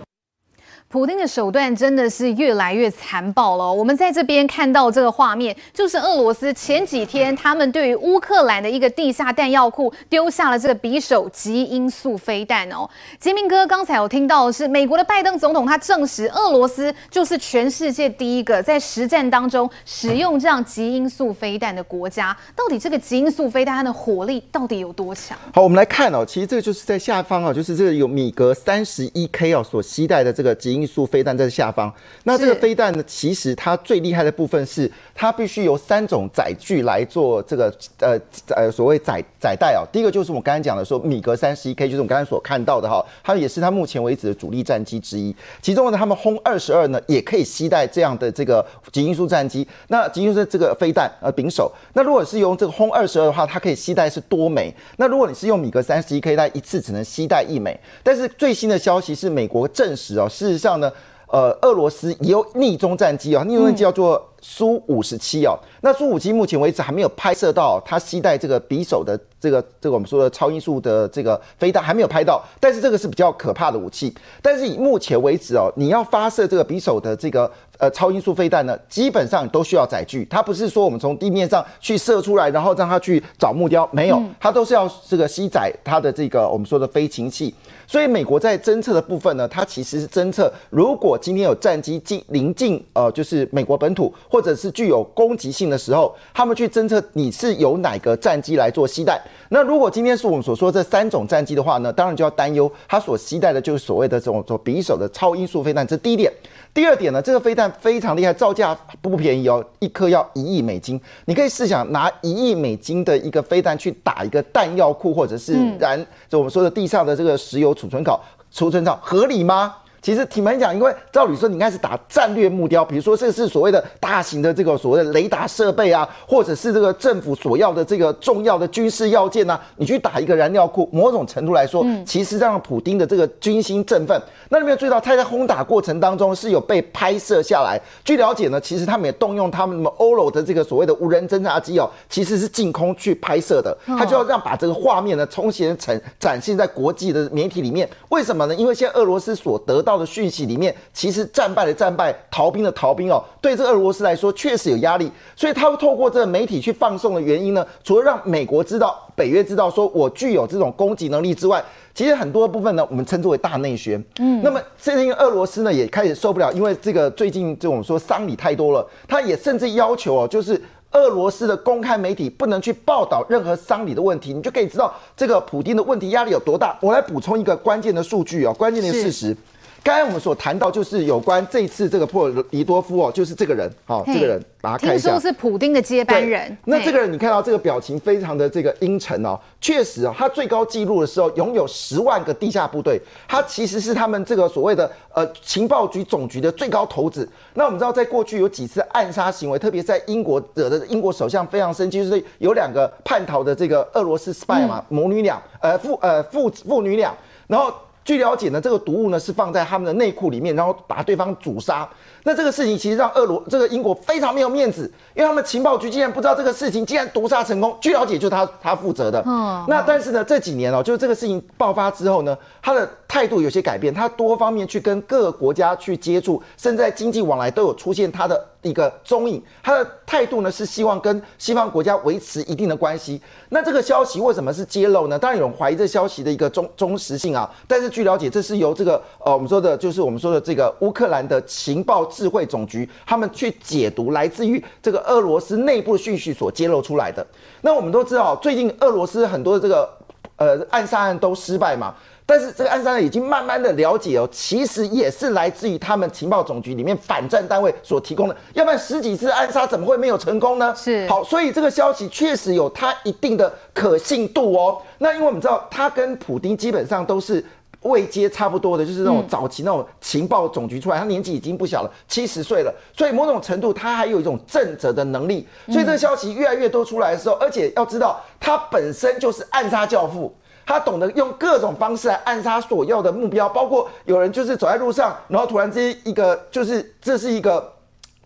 [0.94, 3.72] 普丁的手段真的是越来越残暴了。
[3.72, 12.88] 我们在这边看到这个画面，就是俄罗斯前几天他们对于乌克兰的一个地下弹药库丢下了这个匕首极音速飞弹哦。
[13.18, 22.37] 杰明哥刚才有听到的是美国的拜登总统，他证实俄罗斯就是全世界第一个在实战当中使用这样极音速飞弹的国家。
[22.54, 25.37] 到底这个极音速飞弹它的火力到底有多强？
[25.52, 30.84] 好，我们来看哦，其实这个就是在下方啊，就是这个有米格三十一 K 哦所携带的这个极音。
[30.87, 31.92] 速飞弹在下方，
[32.25, 33.03] 那这个飞弹呢？
[33.07, 39.87] 其实它最厉害的部分是，它必须由三种载具来做这个呃呃所谓载载带哦。
[39.92, 45.35] 第一个就是我刚才讲的说米格三十一 K，就是我们刚才所看到的哈，它也是它目前为止的主力战机之一。
[45.62, 49.66] 其中呢，他们轰二十二呢也可以携带这样的这个极音速战机。
[49.88, 54.74] 那极音速这个飞弹呃丙首，那如果是用这个轰二十二的话，它可以携带是多枚。
[54.96, 57.79] 那如果你是用米格三十一 K，它一次只能携带一枚。
[58.03, 60.92] 但是最新的消息是美国证实哦，事实上呢。
[61.35, 65.59] 呃，俄罗斯也有逆中战机啊，逆中战机叫做苏五十七哦。
[65.81, 74.14] 那苏五七目前为止还没有拍摄到它携带这个匕首的这个这个我们说的超音速的这个飞弹还没有拍到，但是这个是比较可怕的武器。
[74.40, 77.51] 但是以目前为止哦，你要发射这个匕首的这个。
[77.85, 87.55] 呃超音速飞弹呢，基本上都需要载具，它不是说我们从地面上去射出来，然后让它去找目标，没有，它都是要这个吸载它的这个我们说的飞行器。
[87.87, 99.20] 所以美国在侦测的部分呢，它其实是侦测，如果今天有战机近临近呃，就是美国本土或者是具有攻击性的时候，他们去侦测你是由哪个战机来做携带。
[99.51, 106.33] 那如果今天是我们所说这三种战机的话呢，当然就要担忧它所携带的就是所谓的这种做匕首的超音速飞弹，这第一点。
[106.74, 111.00] 第二点呢，这个飞弹非常厉害，造价不便宜哦，一颗要一亿美金。
[111.26, 119.76] 你可以试想拿一亿美金的一个飞弹去打一个弹药库，或者是燃，就我们说的地上的这个石油储存口、储存槽，合理吗？
[120.05, 134.21] 其实挺难讲，因为照理说你应该是打战略目标，比如说这是所谓的大型的这个所谓的雷达设备啊，或者是这个政府所要的这个重要的军事要件啊，你去打一个燃料库，某种程度来说，其实让普丁的这个军心振奋。
[134.51, 137.81] 那你没有注意到他在轰打过程当中是有被拍摄下来？
[138.05, 147.88] 据了解呢，其实他们也动用他们什么欧罗的这个所谓的无人侦察机哦，其实是净空去拍摄的，他就要让把这个画面呢充分呈展现在国际的媒体里面。
[148.11, 148.55] 为什么呢？
[148.55, 164.02] 因为现在俄罗斯所得到的讯息里面，其实战败的战败，逃兵的逃兵哦，对这个俄罗斯来说确实有压力，所以他会透过这个媒体去放送的原因呢，除了让美国知道、北约知道说我具有这种攻击能力之外，其实很多部分呢，我们称之为大内宣。
[164.18, 170.61] 嗯，那么现在因为俄罗斯呢也开始受不了，因为这个最近这种说丧礼太多了，他也甚至要求哦，就是
[170.92, 176.76] 俄罗斯的公开媒体不能去报道任何丧礼的问题，你就可以知道这个普丁的问题压力有多大。
[176.80, 179.37] 我来补充一个关键的数据哦，关键的事实。
[179.85, 185.11] 刚才我们所谈到，就是有关这次这个波尔尼多夫哦，就是这个人，好，这个人，把他看一下。
[185.11, 186.57] 听说是普丁的接班人。
[186.64, 197.29] 那这个人，你看到这个表情非常的这个阴沉哦，确实哦，他最高纪录的时候拥有十万个地下部队，他其实是他们这个所谓的呃情报局总局的最高头子。
[197.53, 207.14] 那我们知道，在过去有几次暗杀行为，特别在英国惹的英国首相非常生气，就是有两个叛逃的这个俄罗斯 spy 嘛，母女俩，呃父呃父父女俩，
[207.47, 207.70] 然后。
[208.05, 211.88] 据了解呢，这个毒物呢是放在他们的内裤里面，然后把对方煮杀。
[212.25, 214.83] 那这个事情其实让俄罗这个英国非常没有面子，
[215.14, 217.77] 因为他们情报局竟然不知道这个事情，竟然毒杀成功。
[217.81, 219.23] 据了解，就是他他负责的。
[219.27, 219.64] 嗯。
[219.69, 228.49] 那但是呢，这几年哦，就是这个事情爆发之后呢，他的态度有些改变，他多方面去跟各个国家去接触，甚至在经济往来都有出现他的。
[228.64, 233.20] 一个踪影，他的态度呢是希望跟西方国家维持一定的关系。
[233.50, 235.16] 那这个消息为什么是揭露呢？
[235.16, 237.48] 当然有人怀疑这消息的一个忠忠实性啊。
[237.68, 247.24] 但是据了解，这是由这个呃我们说的，就是我们说的这个乌克兰的情报智慧总局，他们去解读来自于这个俄罗斯内部的讯息所揭露出来的。
[247.61, 249.88] 那我们都知道，最近俄罗斯很多的这个
[250.37, 251.94] 呃暗杀案都失败嘛。
[252.26, 260.74] 但是这个暗杀呢已经慢慢的了解哦，其实也是来自于他们情报总局里面反战单位所提供的，要不然十几次暗杀怎么会没有成功呢？
[260.74, 264.80] 是好，所以这个消息确实有它一定的可信度哦。
[264.98, 267.44] 那因为我们知道，他跟普丁基本上都是
[267.82, 275.46] 位阶差不多的，就是那种早期那种情报总局出来，他年纪已经不小了，七十岁了，所以某种程度他还有一种震慑的能力。
[275.66, 280.34] 所以这个消息越来越多出来的时候，而且要知道，他本身就是暗杀教父。
[280.66, 287.73] 他懂得用各种方式来暗杀所要的目标，包括有人就是走在路上，然后突然之间一个就是这是一个。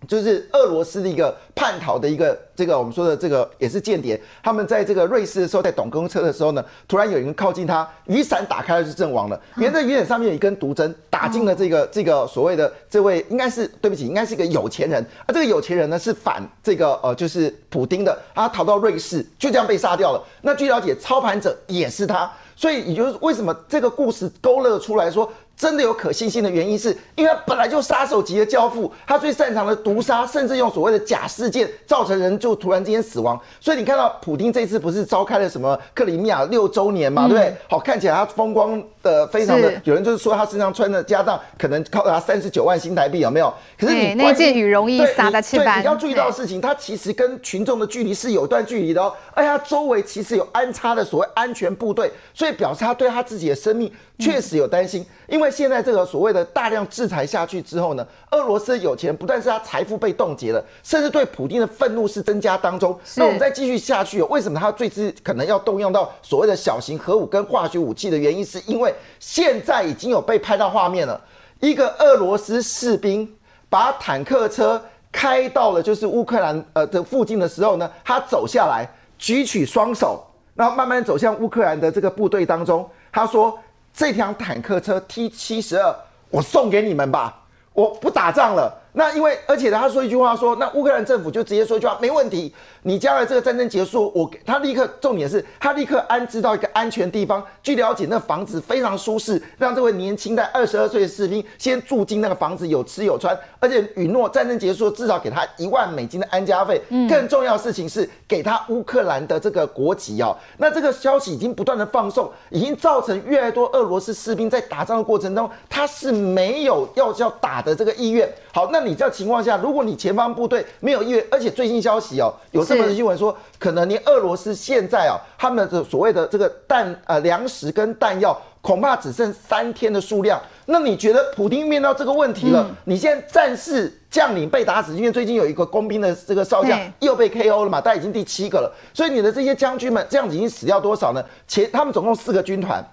[0.08, 9.38] 就是俄罗斯的一个叛逃的一个这个我们说的这个也是间谍，他们在这个瑞士的时候，在等公车的时候呢，突然有人靠近他，雨伞打开了就阵亡了。
[9.58, 20.24] 沿着雨伞上面有一根毒针打进了这个这个所谓的这位应该是对不起，应该是一个有钱人，而这个有钱人呢是反这个呃就是普丁的，他逃到瑞士就这样被杀掉了。
[20.40, 25.30] 那据了解，操盘者也是他，所以也就是为什么这个故事勾勒出来说。
[25.58, 33.38] 真的有可信性的原因，是因为他本来就杀手级的教父，他最擅长的毒杀，甚至用所谓的假事件造成人就突然之间死亡。
[33.60, 37.56] 所以你看到普丁这次不是召开了什么克里米亚六周年嘛，对不对？
[37.68, 43.52] 好，看起来他风光的非常的，有人就是说他身上穿的家当可能高达三十九万新台币，有没有？
[43.76, 55.48] 可是你那件羽绒衣撒在翅膀，对，你要注意到的事情，他其实跟群众的距离是有段距离的哦，而且他周围其实有安插的所谓安全部队，所以表示他对他自己的生命确实有担心，因为。
[55.58, 62.96] 现在这个所谓的大量制裁下去之后呢，俄罗斯的有钱不但是他财富被冻结了，甚至对普京的愤怒是增加当中。
[63.16, 71.20] 那我们再继续下去，为什么他最之可能要动用到所谓的小型核武跟化学武器的原因，是因为现在已经有被拍到画面了，
[71.60, 73.28] 一个俄罗斯士兵
[73.68, 83.58] 把坦克车开到了就是乌克兰呃的附近的时候呢，他走下来举起双手，然后慢慢走向乌克兰的这个部队当中，他说。
[83.90, 85.92] 这辆坦克车 T 七十二，
[86.30, 87.36] 我送给你们吧，
[87.72, 88.72] 我不打仗了。
[88.92, 97.44] 那因为而且他说一句话说，那乌克兰政府就直接说一句话，没问题，你将来这个战争结束，我他立刻重点是他立刻安置到一个安全地方。
[97.62, 106.80] 据了解，那房子非常舒适，让这位年轻的二十二岁的士兵先住进那个房子，有吃有穿，而且允诺战争结束至少给他一万美金的安家费。
[106.88, 110.36] 嗯，更重要的事情是给他乌克兰的这个国籍哦。
[110.56, 118.28] 那这个消息已经不断的放送，已经造成越来越多俄罗斯士兵在打仗的过程中，他是没有要要打的这个意愿。
[118.52, 130.38] 好，那你这情况下，如果你前方部队没有意愿，而且最新消息哦，有这么的新闻说，可能连俄罗斯现在啊，他们的所谓的这个弹呃粮食跟弹药，恐怕只剩三天的数量。
[130.66, 138.70] 那你觉得普丁面到这个问题了，嗯、你现在战士将领被打死，因为最近有一个工兵的这个少将又被 KO 了嘛，他已经第七个了。
[138.92, 141.24] 所以你的这些将军们这样子已经死掉多少呢？
[141.46, 142.86] 前他们总共四个军团。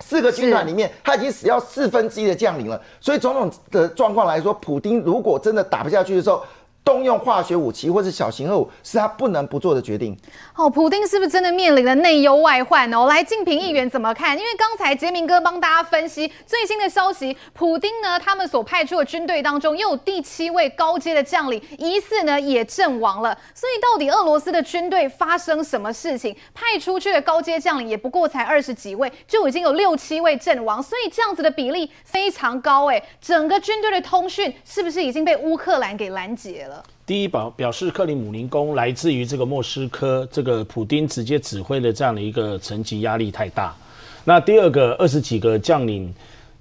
[0.00, 2.80] 四个军团里面，他已经死掉四分之一的将领了。
[3.00, 6.40] 所以种种的状况来说，普丁如果真的打不下去的时候，
[6.88, 10.16] 动用化学武器或是小型核武是他不能不做的决定。
[10.56, 13.04] 哦，普丁是不是真的面临了内忧外患哦？
[13.04, 14.34] 来，静平议员怎么看？
[14.34, 23.36] 因为刚才杰明哥帮大家分析最新的消息，普丁呢，他们所派出的军队当中又有第七位高阶的将领疑似呢也阵亡了。
[23.52, 26.34] 所以到底俄罗斯的军队发生什么事情？
[26.54, 33.02] 派出去的高阶将领也不过才二十几位，就已经有六七位阵亡，所以这样子的比例非常高哎。
[33.20, 36.77] 整个军队的通讯是不是已经被乌克兰给拦截了？
[37.06, 43.74] 第一表表示克里姆林宫来自于这个莫斯科，这个普丁直接指挥的这样的一个层级压力太大。
[44.24, 46.12] 那第二个二十几个将领，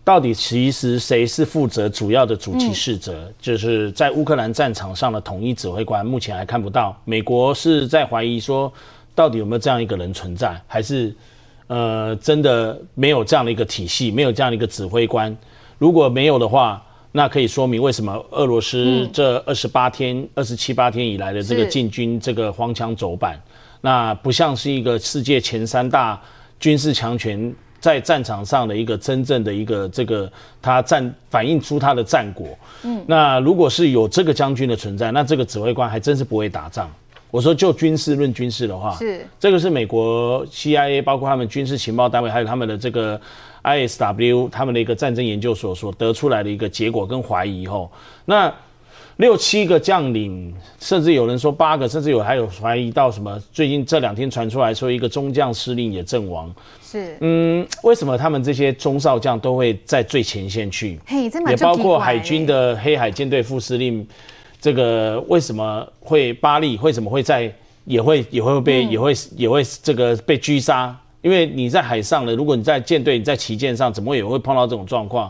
[0.06, 3.30] 到底其实谁是负责主要的主其事者？
[3.42, 6.98] 就是在乌克兰战场上的统一指挥官，目前还看不到。
[7.04, 8.72] 美国是在怀疑说，
[9.14, 11.14] 到底有没有这样一个人存在，还是
[11.68, 15.36] 呃真的没有这样的一个体系，没有这样的一个指挥官？
[15.78, 16.82] 如果没有的话，
[17.13, 23.41] 那可以说明为什么俄罗斯这二十八天、二十七八天以来的这个进军这个荒腔走板，
[23.82, 26.22] 那不像是一个世界前三大
[26.60, 32.48] 军事强权在战场上的一个真正的一个这个他战反映出他的战果。
[32.84, 36.91] 嗯，那如果是有这个将军的存在，那这个指挥官还真是不会打仗。
[37.32, 43.20] 我说就军事论军事的话，是这个是美国 CIA 包括他们军事情报单位还有他们的这个。
[43.68, 47.92] ISW 他们的一个战争研究所所得出来的一个结果跟怀疑后，
[48.26, 48.54] 那
[49.18, 53.42] 六七个将领，甚至有人说八个，甚至有还有怀疑到什么？
[53.52, 56.54] 最近这两天传出来说一个中将司令也阵亡，
[56.84, 61.00] 是嗯，为什么他们这些中少将都会在最前线去？
[61.08, 64.08] 嘿，这也包括海军的黑海舰队副司令，
[64.62, 66.78] 这个为什么会巴利？
[66.78, 67.52] 为什么会在
[67.86, 70.96] 也会也会被、嗯、也会也会这个被狙杀？
[71.28, 75.30] 因为你在海上的，如果你在舰队，你在旗舰上，怎么也会碰到这种状况？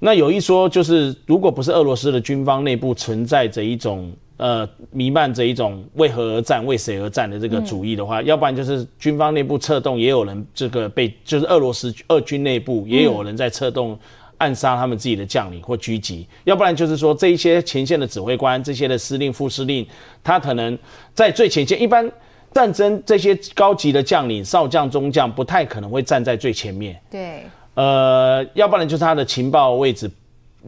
[0.00, 13.96] 那有一说就是，如果不是俄罗斯的军方内部存在着一种呃弥漫着一种为何而战、为谁而战的这个主义的话，嗯、要不然就是军方内部策动，也有人这个被就是俄罗斯俄军内部也有人在策动
[14.38, 19.86] 暗杀他们自己的将领或狙击，要不然就是说这一些前线的指挥官、这些的司令、副司令，
[20.24, 20.76] 他可能
[21.14, 22.10] 在最前线一般。
[22.56, 26.98] 战争这些高级的将领、少将、中将不太可能会站在最前面。
[27.10, 27.42] 对，
[27.74, 30.10] 呃，要不然就是他的情报位置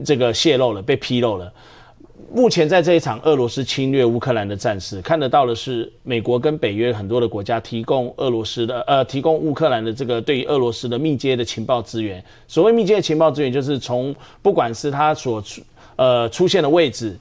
[0.04, 1.50] 这个泄露了、被披露了。
[2.30, 12.22] 目前在这一场俄罗斯侵略乌克兰的战事，看得到的是美国跟北约很多的国家提供俄罗斯的呃，提供乌克兰的这个对于俄罗斯的密接的情报资源。
[12.46, 15.62] 所谓密接的情报资源，就是从不管是他所出
[15.96, 17.18] 呃出现的位置、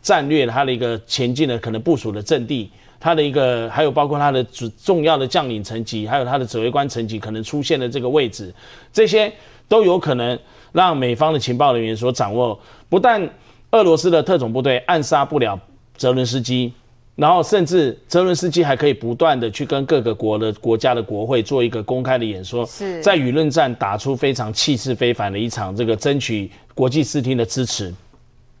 [0.00, 2.70] 战略，他的一个前进的可能部署的阵地。
[3.00, 8.52] 他的一个，还有包括他的主重要的将领层级，还有他的指挥官层级可能出现的这个位置，
[8.92, 9.32] 这些
[9.68, 10.36] 都有可能
[10.72, 12.58] 让美方的情报人员所掌握。
[12.88, 13.22] 不但
[13.70, 15.56] 俄罗斯的特种部队暗杀不了
[15.96, 16.72] 泽伦斯基，
[17.14, 27.94] 然后甚至泽伦斯基还可以不断的去跟各个国的国家的国会做一个公开的演说，是在舆论战打出非常气势非凡的一场这个争取国际视听的支持。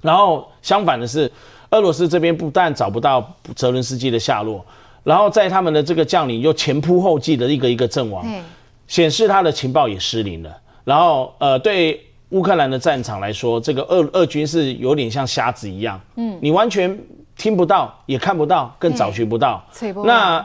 [0.00, 1.28] 然后相反的是。
[1.70, 4.64] 俄罗斯这边不但找不到泽伦斯基的下落，
[5.04, 8.26] 然后在他们的这个将领又前仆后继的一个一个阵亡，
[8.86, 10.50] 显示他的情报也失灵了。
[10.84, 16.98] 然后呃，对乌克兰的战场来说，这个俄俄军是有点像瞎子一样，嗯，你完全
[17.36, 19.62] 听不到，也看不到，更找寻不到。
[20.04, 20.44] 那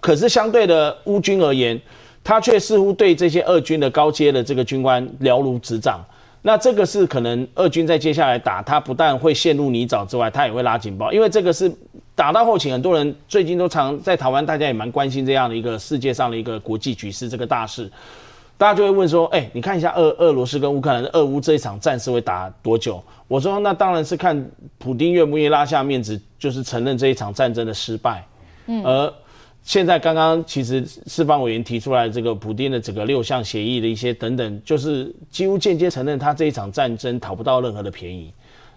[0.00, 1.78] 可是相对的乌军而言，
[2.22, 6.02] 他却似乎对这些俄军的高阶的这个军官了如指掌。
[6.46, 11.72] 那这个是可能俄军在接下来打，他不但会陷入泥沼之外，他也会拉警报，因为这个是
[12.14, 17.90] 打到后勤，很多人最近都常在台湾，大家也蛮关心这样的一个世界上的一个国际局势这个大事。
[18.58, 23.02] 大家就会问说，哎、欸，你看一下俄俄罗斯跟乌克兰的俄乌这一场战事会打多久？
[23.26, 28.22] 我说那当然是看普丁愿不愿意拉下面子，就是承认这一场战争的失败。
[28.66, 29.14] 嗯，而
[29.64, 38.30] 现在刚刚其实四方委员提出来这个普丁的整个六项协议的一些等等，就是几乎间接承认他这一场战争讨不到任何的便宜。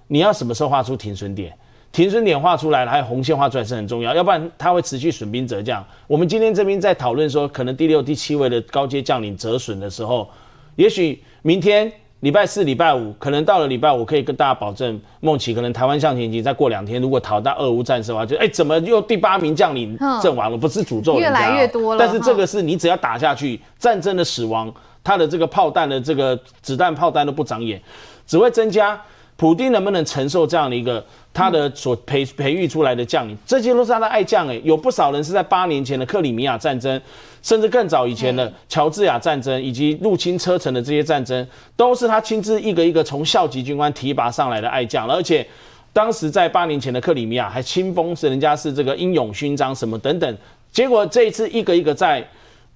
[0.08, 1.54] 你要什么时候画出停损点？
[1.92, 5.86] 停损点画出来了，还有红线画出来是很重要，要不然他会持续损兵折将。
[6.08, 10.30] 我们今天这边在讨论说，可能第六、第七位的高阶将领折损的时候，
[10.78, 11.92] 也许明天
[12.22, 20.58] 礼拜四、礼拜五，可能到了礼拜五，可以跟大家保证，梦琪可能台湾向前行，再过两天，如果讨到俄乌战事的话，就哎、欸，怎么又第八名将领 阵亡了？
[20.58, 22.00] 不是诅咒越来越多了。
[22.00, 27.80] 但是这个是你只要打下去，战争的死亡，他的这个炮弹的这个子弹炮弹都不长眼，
[28.26, 29.00] 只会增加。
[29.36, 33.38] 普丁能不能承受这样的一个他的所培培育出来的将领？
[33.46, 37.00] 这些都是他的爱将诶，有不少人是在八年前的克里米亚战争，
[37.48, 45.08] 甚至更早以前的乔治亚战争，以及入侵车臣的这些战争，都是他亲自一个一个从校级军官提拔上来的爱将。
[45.08, 45.48] 而且
[45.94, 50.38] 当时在八年前的克里米亚还亲封是人家是这个英勇勋章什么等等，
[50.74, 52.28] 结果这一次一个一个在。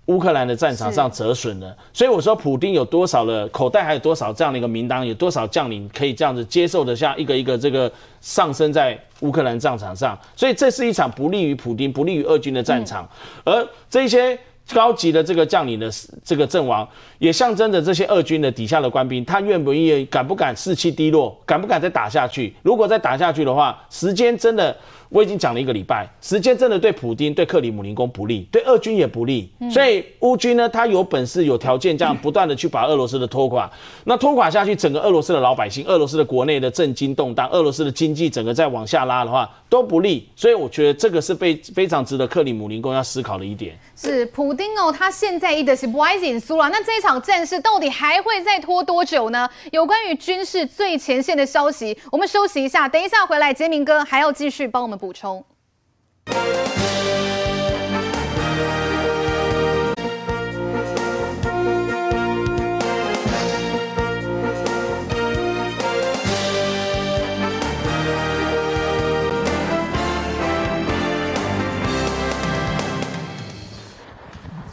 [0.08, 13.08] 乌克兰的战场上折损了，所以我说，普丁有多少的口袋，还有多少这样的一个名单，有多少将领可以这样子接受的下一个一个这个上升在乌克兰战场上，所以这是一场不利于普丁、不利于俄军的战场，
[13.46, 14.38] 而这些
[14.74, 15.90] 高级的这个将领的
[16.24, 16.88] 这个阵亡，
[17.20, 22.54] 也象征着这些俄军的底下的官兵，他愿不愿意、敢不敢士气低落，敢不敢再打下去？
[22.64, 24.76] 如果再打下去的话，时间真的。
[25.12, 29.52] 我已经讲了一个礼拜，时间真的对普丁、对克里姆林宫不利，对俄军也不利。
[29.60, 33.70] 嗯、所以乌军呢，他有本事、有条件这样不断的去把俄罗斯的拖垮。
[34.06, 40.26] 那拖垮下去，整个俄罗斯的老百姓、俄罗斯的国内的震惊动荡、俄罗斯的经济整个再往下拉的话，都不利。
[40.34, 43.78] 所以我觉得这个是非非常值得克里姆林宫要思考的一点。
[44.02, 46.68] 是普丁哦，他现在一的是不爱紧苏了。
[46.70, 49.48] 那这一场战事到底还会再拖多久呢？
[49.72, 55.46] 有关于军事最前线的消息，我们休息一下，等一下回来，杰明哥还要继续帮我们补充。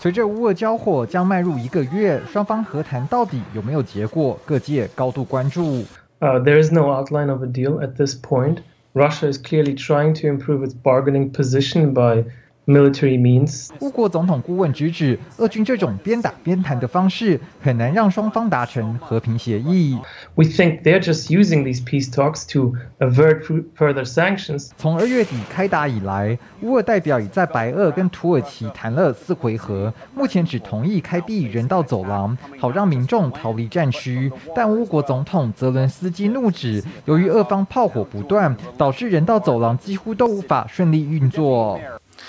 [0.00, 4.38] 随着乌俄交火将迈入一个月，双方和谈到底有没有结果？
[4.46, 5.82] 各界高度关注。
[6.20, 8.58] Uh, there is no outline of a deal at this point.
[8.92, 12.24] Russia is clearly trying to improve its bargaining position by
[12.68, 13.70] military means.
[13.80, 19.98] 乌国总统顾问直指，俄军这种边打边谈的方式很难让双方达成和平协议。
[20.34, 23.44] We think they're just using these peace talks to avert
[23.76, 24.70] further sanctions.
[24.76, 34.30] 从二月底开打以来，乌俄代表已在白俄跟土耳其谈了四回合，目前只同意开辟人道走廊，好让民众逃离战区。
[34.54, 41.80] 但乌国总统泽伦斯基怒指，由于俄方炮火不断，导致人道走廊几乎都无法顺利运作。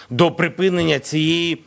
[0.10, 1.64] До припинення цієї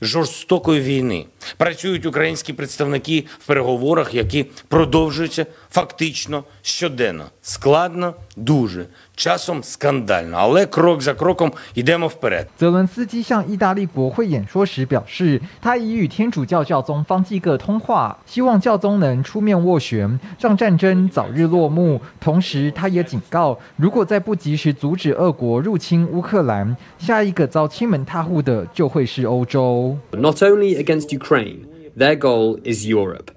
[0.00, 1.26] жорстокої війни
[1.56, 7.26] працюють українські представники в переговорах, які продовжуються фактично щоденно.
[7.42, 8.87] Складно, дуже.
[9.15, 12.47] часом скандально, але крок за кроком идем вперед.
[12.57, 22.01] 泽伦斯基向意大利国会演说时表示，他已与天主教教宗方济各通话，希望教宗能出面斡旋，让战争早日落幕。
[22.19, 29.97] 同时，他也警告，如果再不及时阻止俄国入侵乌克兰，下一个遭欺门踏户的就会是欧洲。
[30.11, 31.65] Not only against Ukraine,
[31.97, 33.27] their goal is Europe.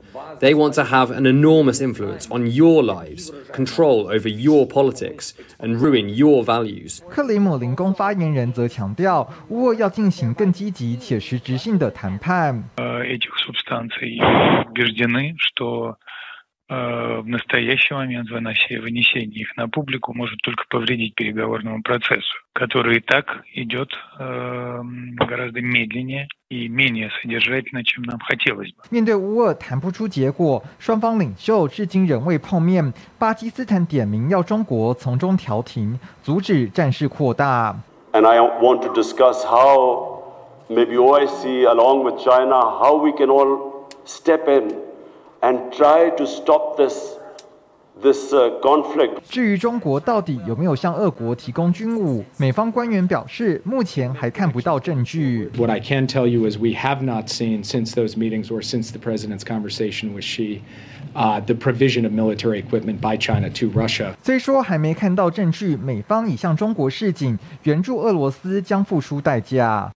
[0.40, 5.78] They want to have an enormous influence on your lives, control over your politics, and
[5.78, 7.00] ruin your values.
[7.08, 12.64] 克里姆林宫发言人则强调，乌俄要进行更积极且实质性的谈判。
[12.76, 14.18] Этих субстанций
[14.66, 15.96] убеждены, что
[16.68, 23.44] в настоящий момент вынесение их на публику может только повредить переговорному процессу, который и так
[23.52, 28.82] идет гораздо медленнее и менее содержательно, чем нам хотелось бы.
[28.90, 32.94] 面对乌俄谈不出结果，双方领袖至今仍未碰面。
[33.18, 37.76] 巴基斯坦点名要中国从中调停，阻止战事扩大。
[38.12, 40.22] And I want to discuss how
[40.70, 44.72] maybe OIC along with China, how we can all step in.
[45.40, 47.18] And try to stop this
[48.00, 49.18] this conflict.
[49.28, 55.50] 至于中国到底有没有向俄国提供军武，美方官员表示，目前还看不到证据。
[55.58, 58.98] What I can tell you is we have not seen since those meetings or since the
[58.98, 60.62] president's conversation with Xi,
[61.14, 64.14] uh, the provision of military equipment by China to Russia.
[64.22, 69.92] 虽说还没看到证据，美方已向中国示警，援助俄罗斯将付出代价。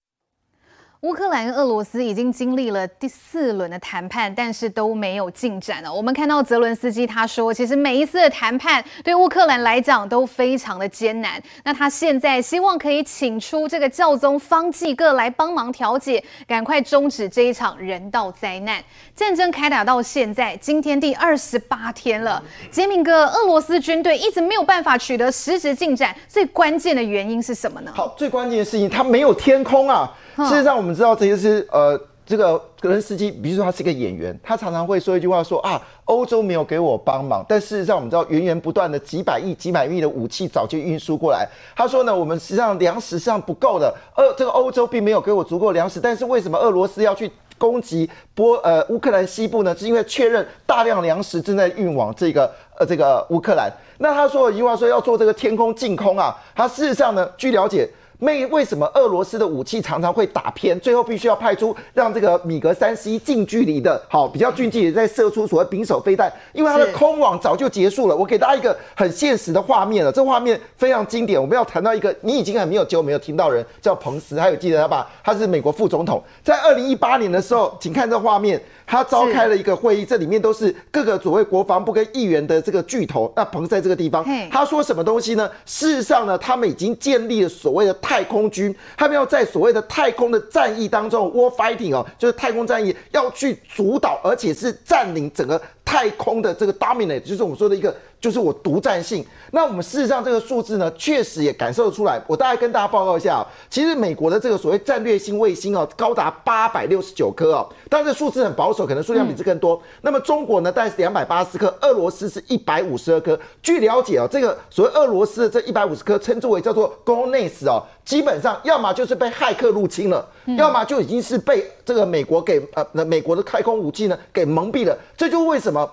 [1.04, 5.94] 乌克兰跟俄罗斯已经经历了第四轮的谈判，但是都没有进展了。
[5.94, 11.44] 我们看到泽伦斯基他说，其实每一次的谈判对乌克兰来讲都非常的艰难。
[11.66, 18.82] 那他现在希望可以请出这个教宗方济各来帮忙调解，赶快终止这一场人道灾难。
[19.14, 22.42] 战争开打到现在，今天第二十八天了，
[22.72, 27.92] 杰明哥，俄罗斯军队一直没有办法取得实质进展，最关键的原因是什么呢？
[27.94, 30.10] 好，最关键的事情，他没有天空啊。
[30.38, 37.46] 事实上，我们知道这些是呃，这个格伦斯基，比如说他是一个演员，他常常会说一句话说啊，欧洲没有给我帮忙。
[37.48, 41.48] 但事实上，我们知道源源不断的几百亿、几百亿的武器早就运输过来。
[41.76, 46.00] 他说呢，我们实际上粮食实际上不够的，呃，这个欧洲并没有给我足够粮食。
[46.00, 49.76] 但是为什么俄罗斯要去攻击波呃乌克兰西部呢？
[49.78, 53.72] 是因为确认大量粮食正在运往这个呃这个乌克兰。
[54.00, 57.88] 那他说一句话说要做这个天空净空啊，他事实上呢，据了解。
[58.24, 68.16] 为为什么俄罗斯的武器常常会打偏，最后必须要派出让这个米格三十一近距离的，好比较近距离在射出所谓匕首飞弹，因为它的空网早就结束了。
[68.16, 71.42] 我给大家一个很现实的画面了，这画面非常经典。
[71.42, 75.10] 我们要谈到一个你已经很没有久没有听到人叫彭斯，还有记得他吧？
[75.24, 83.32] 他是美国副总统，在二零一八年的时候，请看这画面，他召开了一个会议，这里面都是各个所谓国防部跟议员的这个巨头。
[83.36, 85.50] 那彭斯在这个地方，他说什么东西呢？
[85.66, 87.94] 事实上呢，他们已经建立了所谓的。
[88.14, 97.92] 太空军，他们要在所谓的太空的战役当中，war fighting 哦，就是太空战役要去主导，而且是占领整个太空的这个 dominate，就是我们说的一个。
[98.24, 99.26] 就是我独占性。
[99.52, 102.24] 那我们事实上这个数字呢，确实也感受得出来。
[102.26, 109.78] 我大概跟大家报告一下，其实美国的这个所谓战略性卫星哦，高达八百六十九颗哦，但是数字很保守，可能数量比这更多。
[110.04, 113.38] 那么中国呢，大概是两百八十颗，俄罗斯是一百五十二颗。
[113.62, 120.28] 据了解哦，这个所谓俄罗斯的这一百五十颗，称之为叫做 gonas 哦，基本上要么就是被骇客入侵了，
[120.58, 124.98] 要么就已经是被这个美国给呃，美国的太空武器呢给蒙蔽了。
[125.16, 125.90] 这就是为什么。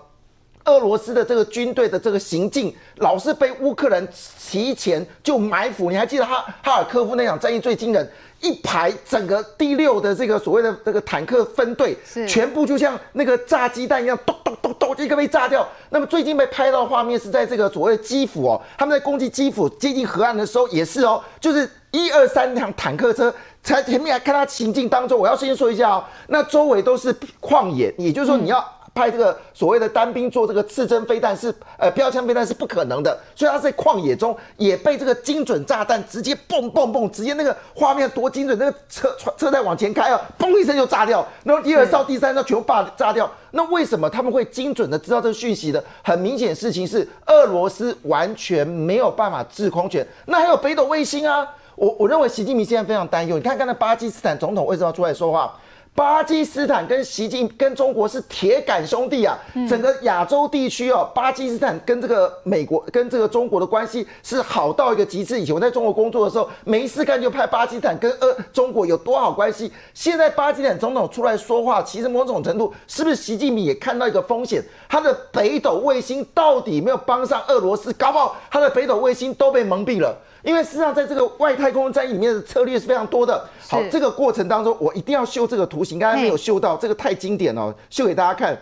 [0.66, 4.06] 俄罗斯的这个军队的这个行径，老是被乌克兰
[4.38, 5.90] 提前就埋伏。
[5.90, 8.08] 你还记得哈哈尔科夫那场战役最惊人，
[8.42, 11.96] 一排整个第六的这个所谓的这个坦克分队，
[12.28, 15.66] 全部就像那个炸鸡蛋一样，咚咚咚咚，一个被炸掉。
[15.88, 23.32] 那么最近被拍到的画面是在这个所谓的基辅哦，他们在攻击基辅接近河岸的时候也是哦，就是一二三辆坦克车，
[23.62, 25.18] 才前面还看他行进当中。
[25.18, 28.64] 我要先说一下哦，那周围都是旷野，也就是说你要。
[28.93, 43.30] 派这个所谓的单兵做这个刺针飞弹是呃标枪飞弹是不可能的，所以他在旷野中也被这个精准炸弹直接嘣嘣嘣，直接那个画面多精准，那个车车在往前开啊，嘣一声就炸掉，然后第二艘、第三艘全部炸炸掉。
[43.53, 45.82] 那为什么他们会精准的知道这个讯息的？
[46.03, 50.05] 很明显事情是俄罗斯完全没有办法制空权。
[50.26, 51.47] 那还有北斗卫星啊，
[51.81, 53.39] 我我认为习近平现在非常担忧。
[53.39, 55.51] 你看刚才巴基斯坦总统为什么要出来说话？
[55.95, 65.41] 巴基斯坦跟习近跟中国是铁杆兄弟啊，整个亚洲地区哦，巴基斯坦跟这个美国跟这个中国的关系是好到一个极致。
[65.41, 69.72] 以前我在中国工作的时候，没事干就拍巴基斯坦跟呃中国有多好关系。
[69.95, 74.62] 现在巴基斯坦总统出来说话，其实某种程度是不是习近平也看到一个风险？
[74.87, 80.14] 他的北斗卫星到底没有帮上俄罗斯，搞不好他的北斗卫星都被蒙蔽了。
[80.43, 83.45] 因为事实上，在这个外太空战役里面的策略是非常多的。
[83.68, 88.59] 好，这个过程当中，我一定要秀这个图形，刚才没有秀到，这个太经典了，秀给大家看。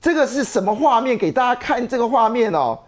[0.00, 1.16] 这个是什么画面？
[1.16, 2.78] 给大家看这个画面哦。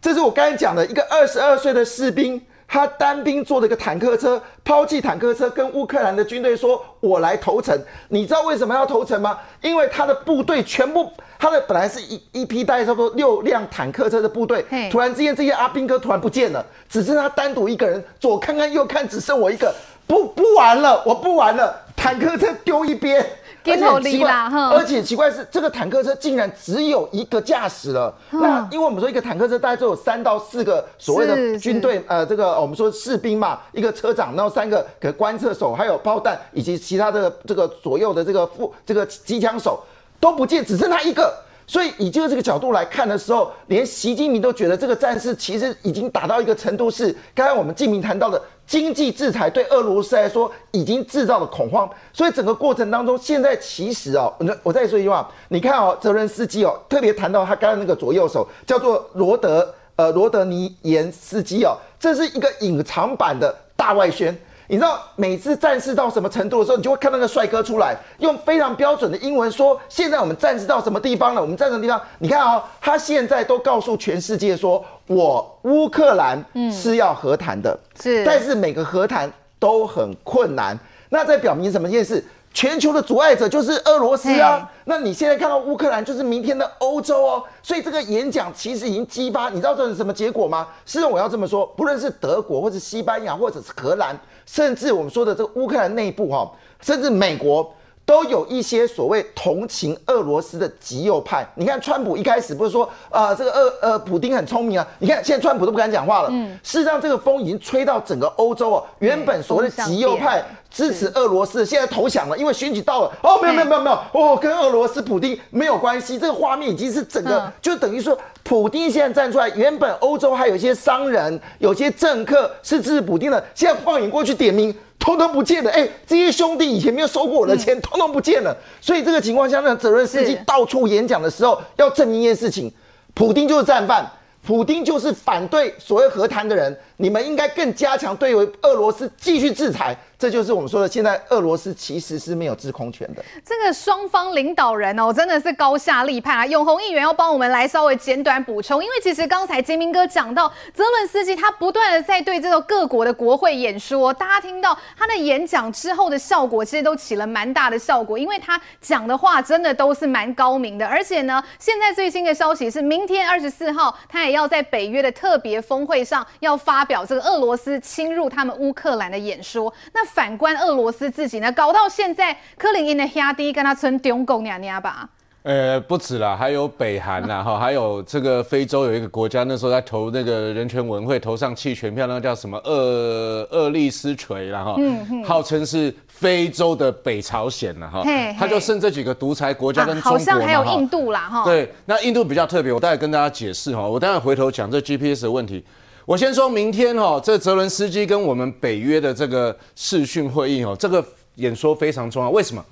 [0.00, 2.40] 这是我刚才讲的一个二十二岁的士兵。
[2.68, 7.78] 他单兵坐了一个坦克车，抛弃坦克车，跟乌克兰的军队说：“我来投诚。”
[8.10, 9.38] 你知道为什么要投诚吗？
[9.62, 19.72] 因为他的部队全部，他的本来是一一批大概差不多六辆坦克车的部队，突然之间这些阿兵哥突然不见了，只剩他单独一个人，左看看右看，只剩我一个，
[20.06, 23.24] 不不玩了，我不玩了，坦克车丢一边。
[23.72, 24.32] 而且奇怪，
[24.70, 28.14] 而且奇怪是这个坦克车竟然只有一个驾驶了。
[28.30, 39.82] 那因为我们说一个坦克车大概就有三到四个所谓的军队，呃，这个我们说士兵嘛，一个车长，然后三个可观测手，还有炮弹以及其他的这个左右的这个副这个机枪手
[40.20, 41.34] 都不见，只剩他一个。
[41.68, 51.88] 所以以就这个角度来看的时候，连习近平都觉得这个战事其实已经打到一个程度，是刚刚我们静明谈到的经济制裁对俄罗斯来说已经制造了恐慌。
[52.12, 64.36] 所以整个过程当中，现在其实哦，我我再说一句话，你看哦，泽伦斯基哦，特别谈到他刚刚那个左右手叫做罗德呃罗德尼延斯基哦，这是一个隐藏版的大外宣。
[64.68, 71.40] 你知道每次战事到什么程度的时候，你就会看到那个帅哥出来，用非常标准的英文说：“现在我们战事到什么地方了？
[71.40, 80.78] 我们战什么地方？”你看、哦，他现在都告诉全世界说：“我乌克兰是要和谈的，是，但是每个和谈都很困难。”
[81.10, 82.24] 那在表明什么件事？
[82.52, 84.68] 全球的阻碍者就是俄罗斯啊。
[84.86, 90.66] 那你现在看到乌克兰就是明天的欧洲哦，所以这个演讲其实已经激发，你知道这是什么结果吗？
[90.84, 96.50] 是我要这么说，不论是德国或者西班牙或者是荷兰，甚至我们说的这个乌克兰内部哈，
[96.80, 97.72] 甚至美国。
[98.06, 101.44] 都有一些所谓同情俄罗斯的极右派。
[101.56, 104.86] 你看，川普一开始不是说啊、呃，这个俄呃，普丁很聪明啊。
[105.00, 106.28] 你看，现在川普都不敢讲话了。
[106.30, 108.86] 嗯，事实上，这个风已经吹到整个欧洲哦。
[109.00, 110.40] 原本所谓的极右派
[110.76, 113.12] 支持俄罗斯，现在投降了，因为选举到了。
[113.22, 116.18] 哦，没有没有没有没有，哦，跟俄罗斯普丁没有关系。
[116.18, 124.74] 这个画面已经是整个，就等于说，普丁现在站出来，原本欧洲还有一些商人、有些政客是支持普丁的，现在放眼过去点名。
[124.98, 128.56] 通通不见了，哎、欸，这些兄弟以前没有收过我的钱，通通不见了。
[128.80, 132.72] 所以这个情况下呢，泽伦斯基到处演讲的时候，要证明一件事情：
[133.14, 134.04] 普丁就是战犯，
[134.44, 136.76] 普丁就是反对所谓和谈的人。
[136.96, 139.96] 你们应该更加强对于俄罗斯继续制裁。
[140.18, 143.22] 这就是我们说的，现在俄罗斯其实是没有制空权的。
[143.44, 146.46] 这个双方领导人哦，真的是高下立判啊！
[146.46, 160.86] 永红议员要帮我们来稍微简短补充，因为其实刚才杰明哥讲到，泽伦斯基他不断的在对这个各国的国会演说，大家听到他的演讲之后的效果，其实都起了蛮大的效果，因为他讲的话真的都是蛮高明的。
[160.86, 169.70] 而且呢，现在最新的消息是，明天二十四号，他也要在北约的特别峰会上要发表这个俄罗斯侵入他们乌克兰的演说。
[169.92, 175.08] 那反观俄罗斯自己呢，搞到现在，柯林因的兄弟跟他称中共娘娘吧？
[175.42, 184.76] 呃，不止啦，还有北韩啦，哈，还有这个非洲有一个国家，那时候在投那个人权委员会投上弃权票，那个叫什么厄厄利斯锤，然后
[185.24, 188.02] 号称是非洲的北朝鲜了哈，
[188.36, 191.44] 他就剩这几个独裁国家跟中国、啊、好像还有印度啦哈。
[191.44, 195.64] 对，那印度比较特别，我待会跟大家解释哈，我待会回头讲这 GPS 的问题。
[196.06, 201.04] 我先说明天哈，这泽伦斯基跟我们北约的这个视讯会议哦，这个
[201.34, 202.30] 演说非常重要。
[202.30, 202.64] 为什么？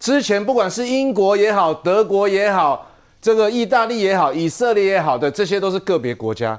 [0.00, 2.90] 之前不管是英国也好，德国也好，
[3.22, 6.58] 这个意大利也好，以色列也好的，这些都是个别国家。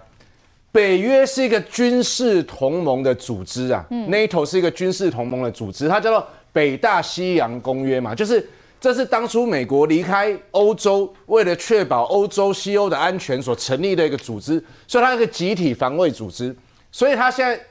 [0.72, 8.50] 北约是一个军事同盟的组织啊，NATO 是一个军事同盟的组织，它叫做北大西洋公约嘛，就是。
[8.82, 16.54] 这是当初美国离开欧洲，为了确保欧洲西欧的安全所成立的一个组织，所以它是个集体防卫组织。
[16.92, 17.64] 所以它现在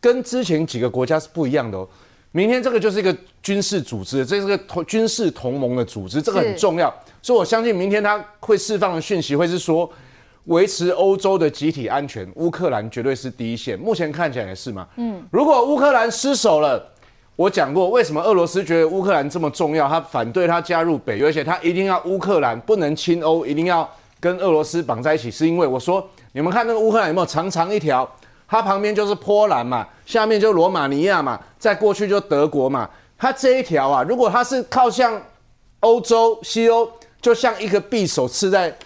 [0.00, 1.88] 跟之前几个国家是不一样的哦。
[2.32, 6.92] 明天这个就是一个军事组织，这是个同军事同盟的组织，这个很重要。
[7.22, 9.88] 所以我相信明天它会释放的讯息会是说，
[10.46, 13.78] 维持欧洲的集体安全，乌克兰绝对是第一线。
[13.78, 14.88] 目前看起来也是嘛。
[14.96, 16.84] 嗯，如果乌克兰失守了。
[17.38, 19.88] 我讲过，为什么俄罗斯觉得乌克兰这么重要？
[19.88, 25.30] 他反对他加入北约，而且他一定要乌克兰不能亲欧，一定要跟俄罗斯绑在一起。
[25.30, 28.10] 是因为我说，你们看那个乌克兰有没有长长一条？
[28.48, 32.90] 它旁边就是波兰嘛，下面就罗马尼亚嘛，再过去就德国嘛。
[33.16, 35.22] 它这一条啊，如果它是靠向
[35.78, 36.90] 欧洲、西欧，
[37.22, 38.76] 就像一个匕首刺在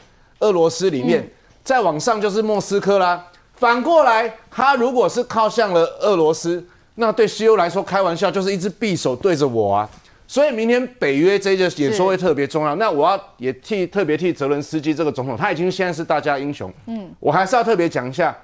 [0.40, 1.26] 俄罗斯里面，
[1.64, 3.28] 再往上就是莫斯科啦。
[3.54, 6.62] 反过来，它如果是靠向了俄罗斯。
[6.94, 9.88] 那对西欧来说，开玩笑就是一只匕首对着我啊！
[10.26, 12.74] 所以明天北约这个演说会特别重要。
[12.76, 16.72] 那我要也替特别替泽伦斯基这个总统，他已经现在是大家英雄。
[16.86, 18.36] 嗯，我还是要特别讲一下，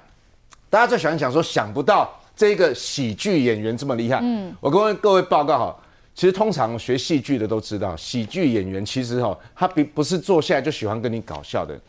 [0.69, 4.19] 大家最喜欢讲说想不到这个喜剧演员这么厉害。
[4.21, 5.75] 嗯，我跟各位报告哈，
[6.13, 11.79] 其实通常学戏剧的都知道，喜剧演员其实哈，他并不是坐下来就喜欢跟你搞笑的。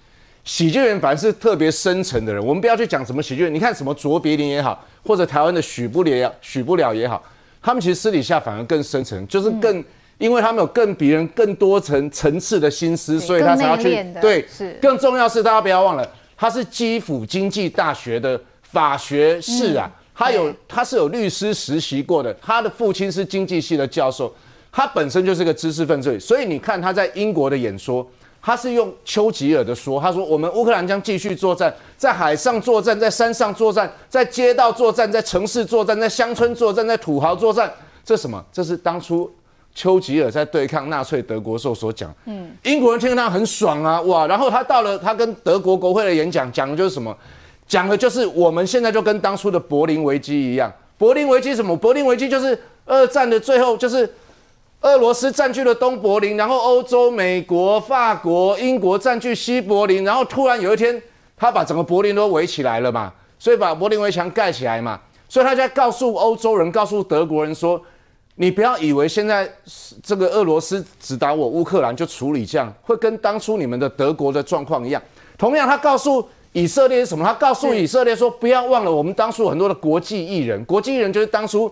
[0.42, 2.44] 喜剧人反而是特别深沉的人。
[2.44, 7.22] 我们不要去讲什么喜剧人，你看什么卓别林也好，或者台湾的许不了许不了也好，
[7.62, 9.84] 他们其实私底下反而更深沉，就是更，嗯、
[10.18, 14.46] 因为他们有更比人更多层层次的心思，所以他才要去对。
[14.50, 24.34] 是更重要是大家不要忘了，他是基辅经济大学的法学士啊，嗯、他有他是有律师实习过的，他的父亲是经济系的教授，
[24.72, 28.10] 他本身就是个知识分子，所以你看他在英国的演说。
[28.42, 37.70] 他是用丘吉尔的说，他说我们乌克兰将继续作战，在海上作战，在山上作战，在街道作战，在城市作战，在乡村作战，在土豪作战。
[38.02, 38.42] 这是什么？
[38.50, 39.30] 这是当初
[39.74, 42.10] 丘吉尔在对抗纳粹德国时候所讲。
[42.24, 44.26] 嗯，英国人听到他很爽啊，哇！
[44.26, 47.14] 然后他到了他跟德国国会的演讲，讲的就是什么？
[47.68, 50.72] 讲的就是我们现在就跟当初的柏林危机一样。
[50.96, 51.76] 柏林危机什么？
[51.76, 54.10] 柏林危机就是二战的最后，就是。
[54.82, 61.00] 俄罗斯占据了东柏林，然后欧洲、美国、法国、英国占据西柏林，然后突然有一天，
[61.36, 67.78] 他把整个柏林都围起来了嘛，所以把柏林围墙盖起来嘛，所以他在告诉欧洲人、告诉德国人说
[68.36, 69.46] ：“你不要以为现在
[70.02, 75.02] 这个俄罗斯只打我乌克兰就处理这样，会跟当初你们的德国的状况一样。”
[75.36, 77.22] 同样，他告诉以色列是什么？
[77.22, 81.70] 他告诉以色列说：“不要忘了，我们当初很多的国际艺人，国际艺人就是当初。”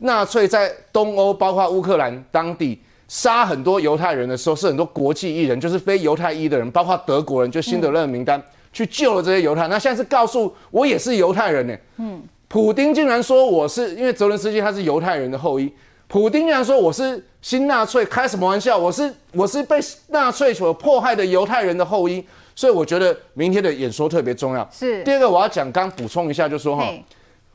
[0.00, 2.78] 纳粹在东欧，包括乌克兰当地
[3.08, 9.68] 杀很多犹太人的时候，是很多国际艺人，就是非犹太裔的人，包括德国人，就辛德勒名单、嗯、去救了这些犹太。
[9.68, 11.76] 那现在是告诉我也是犹太人呢。
[11.98, 15.72] 嗯，普丁竟然说我是因为泽伦斯基他是犹太人的后裔，
[16.08, 18.76] 普丁竟然说我是新纳粹，开什么玩笑？
[18.76, 19.78] 我是我是被
[20.08, 22.24] 纳粹所迫害的犹太人的后裔。
[22.52, 24.68] 所以我觉得明天的演说特别重要。
[24.70, 26.92] 是第二个，我要讲，刚补充一下，就说哈，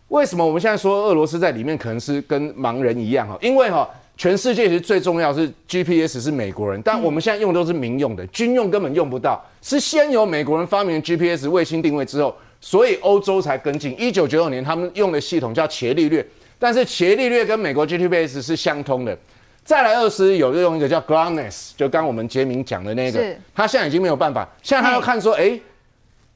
[0.10, 3.38] 为什么我们现在说俄罗斯在里面可能是跟盲人一样哈？
[3.42, 9.44] 因为哈，全世界其实最重要是 GPS 是美国人，但我们现在用的都是民用的，军用根本用不到。
[9.62, 14.00] 是先由美国人发明 GPS 卫星定位之后，所以欧洲才跟进。
[14.00, 16.26] 一九九九年他们用的系统叫伽利略，
[16.60, 19.18] 但是伽利略跟美国 GPS 是相通的。
[19.64, 24.48] 再来二十有用一个叫 GLONASS，就刚我们杰明讲的那个，他现在已经没有办法。
[24.62, 25.62] 现在他要看说，哎、欸，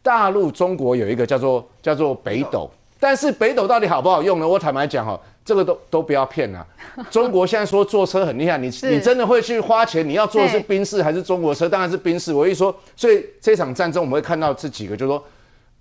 [0.02, 2.70] 大陆中国有一个叫做叫做北斗，
[3.00, 4.48] 但是北斗到底好不好用呢？
[4.48, 6.66] 我坦白讲哈，这个都都不要骗啊。
[7.10, 10.08] 中国现在说坐车很厉害，你你真的会去花钱？
[10.08, 11.70] 你要坐的是宾士还是中国车？
[11.70, 12.34] 当然是宾士。
[12.34, 15.24] 我一说，所以这场战争我们会看到这几个，就是说。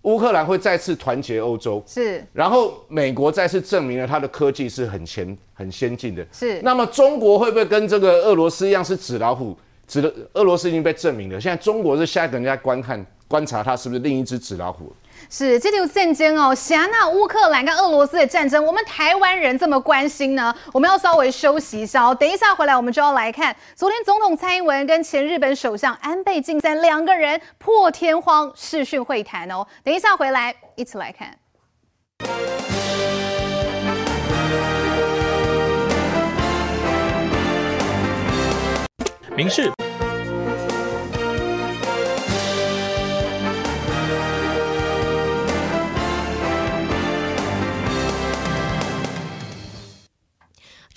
[0.03, 6.63] 乌克兰会再次团结欧洲，是，然后美国再次证明了它的科技是很前、很先进的，是。
[6.63, 9.59] 那么中国会不会跟这个俄罗斯一样是纸老虎？
[9.89, 14.93] 纸的俄罗斯已经被证明了，现在中国是下一个人家观看、观察它是不是另一只纸老虎。
[15.31, 20.55] 是，这条战争哦，侠那乌克兰跟俄罗斯的战争，我们台湾人这么关心呢？
[20.73, 29.67] 我们要稍微休息一下哦，等一下回来我们就要来看昨天总统蔡英文跟前日本首相安倍晋三两个人破天荒视讯会谈哦。
[29.85, 31.37] 等一下回来一起来看。
[39.37, 39.71] 明示。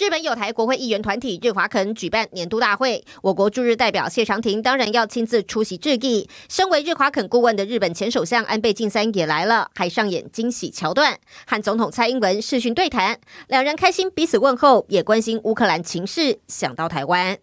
[0.02, 6.28] 日本友台国会议员团体日华肯举办年度大会，我国驻日代表谢长廷当然要亲自出席致意。
[6.50, 17.38] 身为日华肯顾问的日本前首相安倍晋三也来了，还上演惊喜桥段，和总统蔡英文视讯对谈，两人开心彼此问候，也关心乌克兰情势，想到台湾。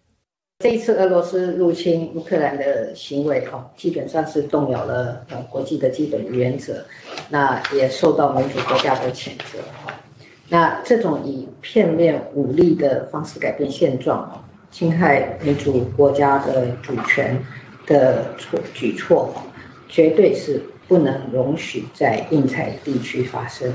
[0.61, 6.85] 这一次俄罗斯入侵乌克兰的行为，哈，基本上是动摇了呃国际的基本原则，
[7.29, 9.93] 那也受到民主国家的谴责，哈。
[10.48, 17.42] 那这种以片面武力的方式改变现状，侵害民主国家的主权
[17.86, 19.34] 的错举措，
[19.88, 23.72] 绝对是不能容许在印太地区发生。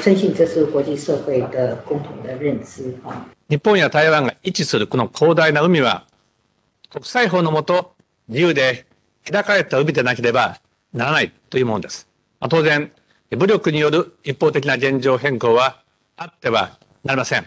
[0.00, 3.26] 深信这是国际社会的共同的认知啊。
[3.48, 6.04] 日本や台湾が位置するこの広大な海は
[6.90, 7.90] 国际法の下
[8.28, 8.86] 自由で
[9.24, 10.58] 开かれた海でなければ
[10.92, 12.06] ならないというものです。
[12.48, 12.90] 当然、
[13.30, 15.82] 武力による一方的な现状変更は
[16.21, 17.45] あってはなりません。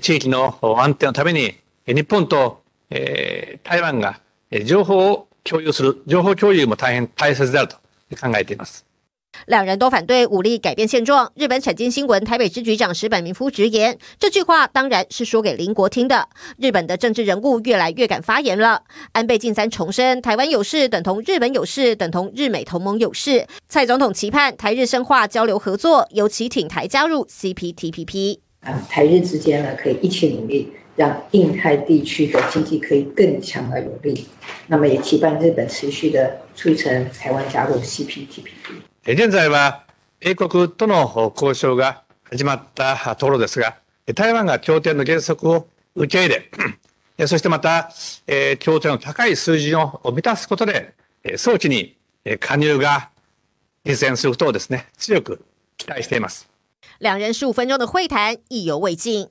[0.00, 1.54] 地域の安定のために、
[1.86, 4.20] 日本と台湾が
[4.64, 7.76] 情報を共有する、情報共有も大変大切であると
[8.20, 8.84] 考えています。
[9.46, 11.30] 两人都反对武力改变现状。
[11.34, 16.28] 日本产经新闻台北支局长石本明夫直言，这句话当然是说给邻国听的。
[16.58, 18.82] 日本的政治人物越来越敢发言了。
[19.12, 23.46] 安倍晋三重申，台湾有事等同日本有事，等同日美同盟有事。
[23.68, 28.38] 蔡总统期盼台日深化交流合作，尤其挺台加入 CPTPP。
[28.60, 34.26] 啊，台日之间呢可以一起努力，让印太地区的经济可以更强而有力。
[34.66, 38.46] 那么也期盼日本持续的促成台湾加入 CPTPP。
[39.08, 39.84] 现在は
[40.20, 43.76] 英国との交渉が始まったところですが、
[44.16, 46.50] 台湾が协定の原则を受け入
[47.16, 47.92] れ、そしてまた、
[48.26, 50.94] 协定の高い水准を満たすことで、
[51.36, 51.96] 早期に
[52.40, 53.10] 加入が
[53.84, 55.44] 実现することをですね、强く
[55.76, 56.48] 期待しています。
[56.98, 59.28] 两人十五分钟的会谈意犹未尽。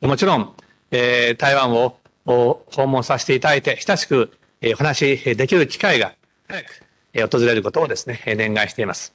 [0.00, 0.56] もちろん、
[0.90, 6.14] 台湾を访问させていただいて、亲しくお话しできる机会が
[6.48, 6.83] 早く
[7.13, 9.11] 访れることをですね、念愿しています。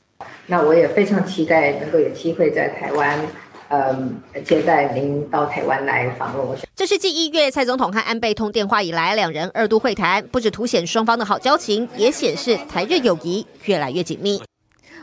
[0.47, 3.19] 那我也非常期待能够有机会在台湾，
[3.69, 6.59] 嗯，接待您到台湾来访问。
[6.77, 14.41] 这是继一月蔡总统和安倍通电话以来，两人二度会谈，不只凸显双方的好交情，也显示台日友谊越来越紧密。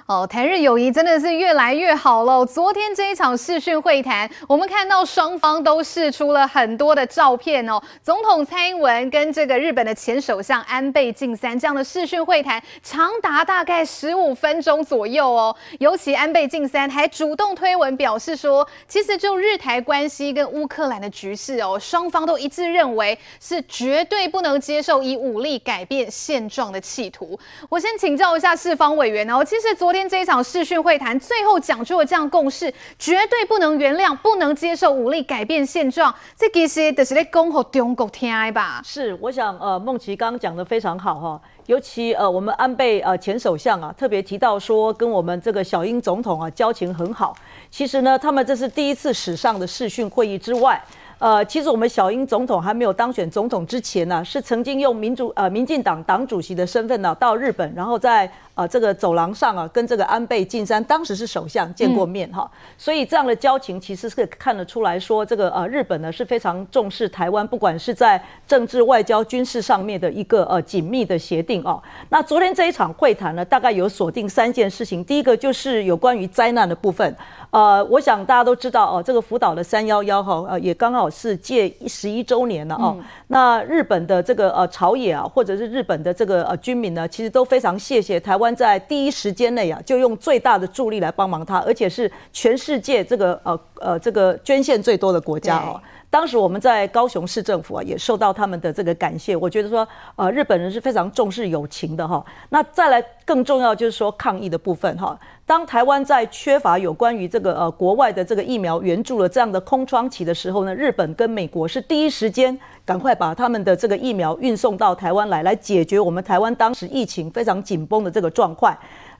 [0.06, 2.46] 哦，台日友谊真的是越来越好了。
[2.46, 7.82] 昨天这一场视讯会谈，我们看到双方都试出了很多的照片哦。
[8.04, 15.56] 总统蔡英文跟这个日本的前首相安倍晋三这样的视讯会谈，长达大概十五分钟左右哦。
[15.80, 27.36] 尤其安倍晋三还主动推文表示说，其实就日台关系跟乌克兰的局势哦，双方都一致认为是绝对不能接受以武力改变现状的企图。
[27.68, 36.14] 我先请教一下四方委员哦，其实昨天这一场视讯会谈，最后讲出了这样共识，绝对不能原谅，不能接受武力改变现状。
[36.36, 38.80] 这其实就是在讲给中国听吧？
[38.84, 47.34] 是，我想呃，孟琪刚刚讲的非常好哈，尤其呃，我们安倍呃前首相啊，特别提到说跟我们这个小英总统啊交情很好。
[47.70, 50.82] 其实呢，他们这是第一次史上的视讯会议之外。
[51.18, 71.82] 呃，其实我们小英总统还没有当选总统之前呢，是曾经用民主呃民进党党主席的身份呢到日本，然后在呃这个走廊上啊跟这个安倍晋三当时是首相见过面哈，嗯、所以这样的交情其实是看得出来说，这个呃日本呢是非常重视台湾，不管是在政治、外交、军事上面的一个呃紧密的协定哦。
[72.10, 77.16] 那昨天这一场会谈呢，大概有锁定三件事情，第一个就是有关于灾难的部分。
[77.50, 82.96] 呃，我想大家都知道哦，这个福岛的三幺幺哈，呃，也刚好是届十一周年了哦。
[82.98, 95.80] 嗯、那日本的这个呃朝野啊，或者是日本的这个呃军民呢，其实都非常谢谢台湾在第一时间内啊，就用最大的助力来帮忙他，而且是全世界这个呃呃这个捐献最多的国家哦。
[96.16, 99.36] 当时我们在高雄市政府啊，也受到他们的这个感谢。
[99.36, 102.24] 我觉得说，呃，日本人是非常重视友情的哈。
[102.48, 105.14] 那再来更重要就是说抗疫的部分哈。
[105.44, 118.74] 当台湾在缺乏有关于这个呃国外的这个疫苗援助的这样的空窗期的时候呢，日本跟美国是第一时间赶快把他们的这个疫苗运送到台湾来，来解决我们台湾当时疫情非常紧绷的这个状况。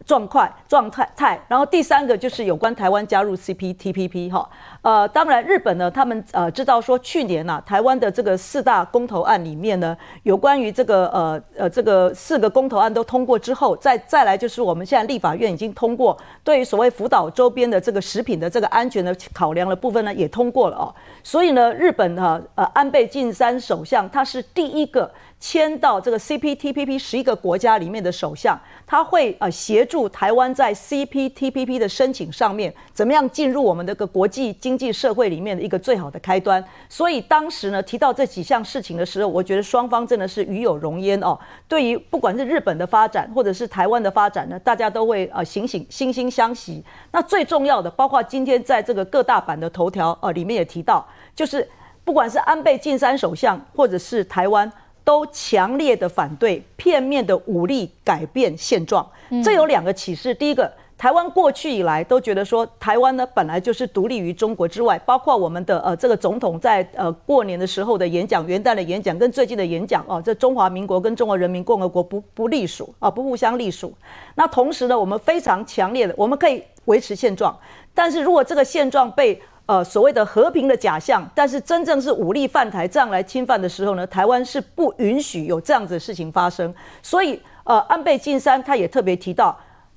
[0.05, 4.49] 状况状态态，然后第三个就是有关台湾加入 CPTPP 哈，
[4.87, 25.11] 呃，当然日本呢，他们呃知道说去年呐、啊，台湾的这个四大公投案里面呢，有关于这个呃呃这个四个公投案都通过之后，再再来就是我们现在立法院已经通过，对于所谓福岛周边的这个食品的这个安全的考量的部分呢，也通过了哦，所以呢，日本哈呃安倍晋三首相他是第一个。
[25.39, 36.63] 签到这个 CPTPP 十一个国家里面的首相，他会呃协助台湾在 CPTPP 的申请上面，怎么样进入我们的个国际经经济社会里面的一个最好的开端。
[36.87, 41.39] 所以当时呢提到这几项事情的时候，我觉得双方真的是与有荣焉哦。
[41.67, 46.85] 对于不管是日本的发展或者是台湾的发展呢，大家都会呃醒醒惺惺相惜。
[47.13, 51.67] 那最重要的，包括今天在这个各大版的头条呃里面也提到，就是
[52.05, 54.71] 不管是安倍晋三首相或者是台湾。
[55.07, 59.09] 都强烈的反对片面的武力改变现状，
[59.45, 60.35] 这有两个启示。
[60.35, 60.69] 第一个，
[60.99, 73.93] 台湾过去以来都觉得说，台湾呢本来就是独立于中国之外，包括我们的呃这个总统在呃过年的时候的演讲、元旦的演讲跟最近的演讲哦，这中华民国跟中华人民共和国不不隶属啊，不互相隶属。
[74.37, 77.55] 那同时呢，我们非常强烈的，我们可以维持现状，
[77.93, 86.73] 但是如果这个现状被呃，所谓的和平的假象，但是真正是武力犯台这样来侵犯的时候呢，台湾是不允许有这样子的事情发生。
[87.03, 89.55] 所以，呃，安倍晋三他也特别提到。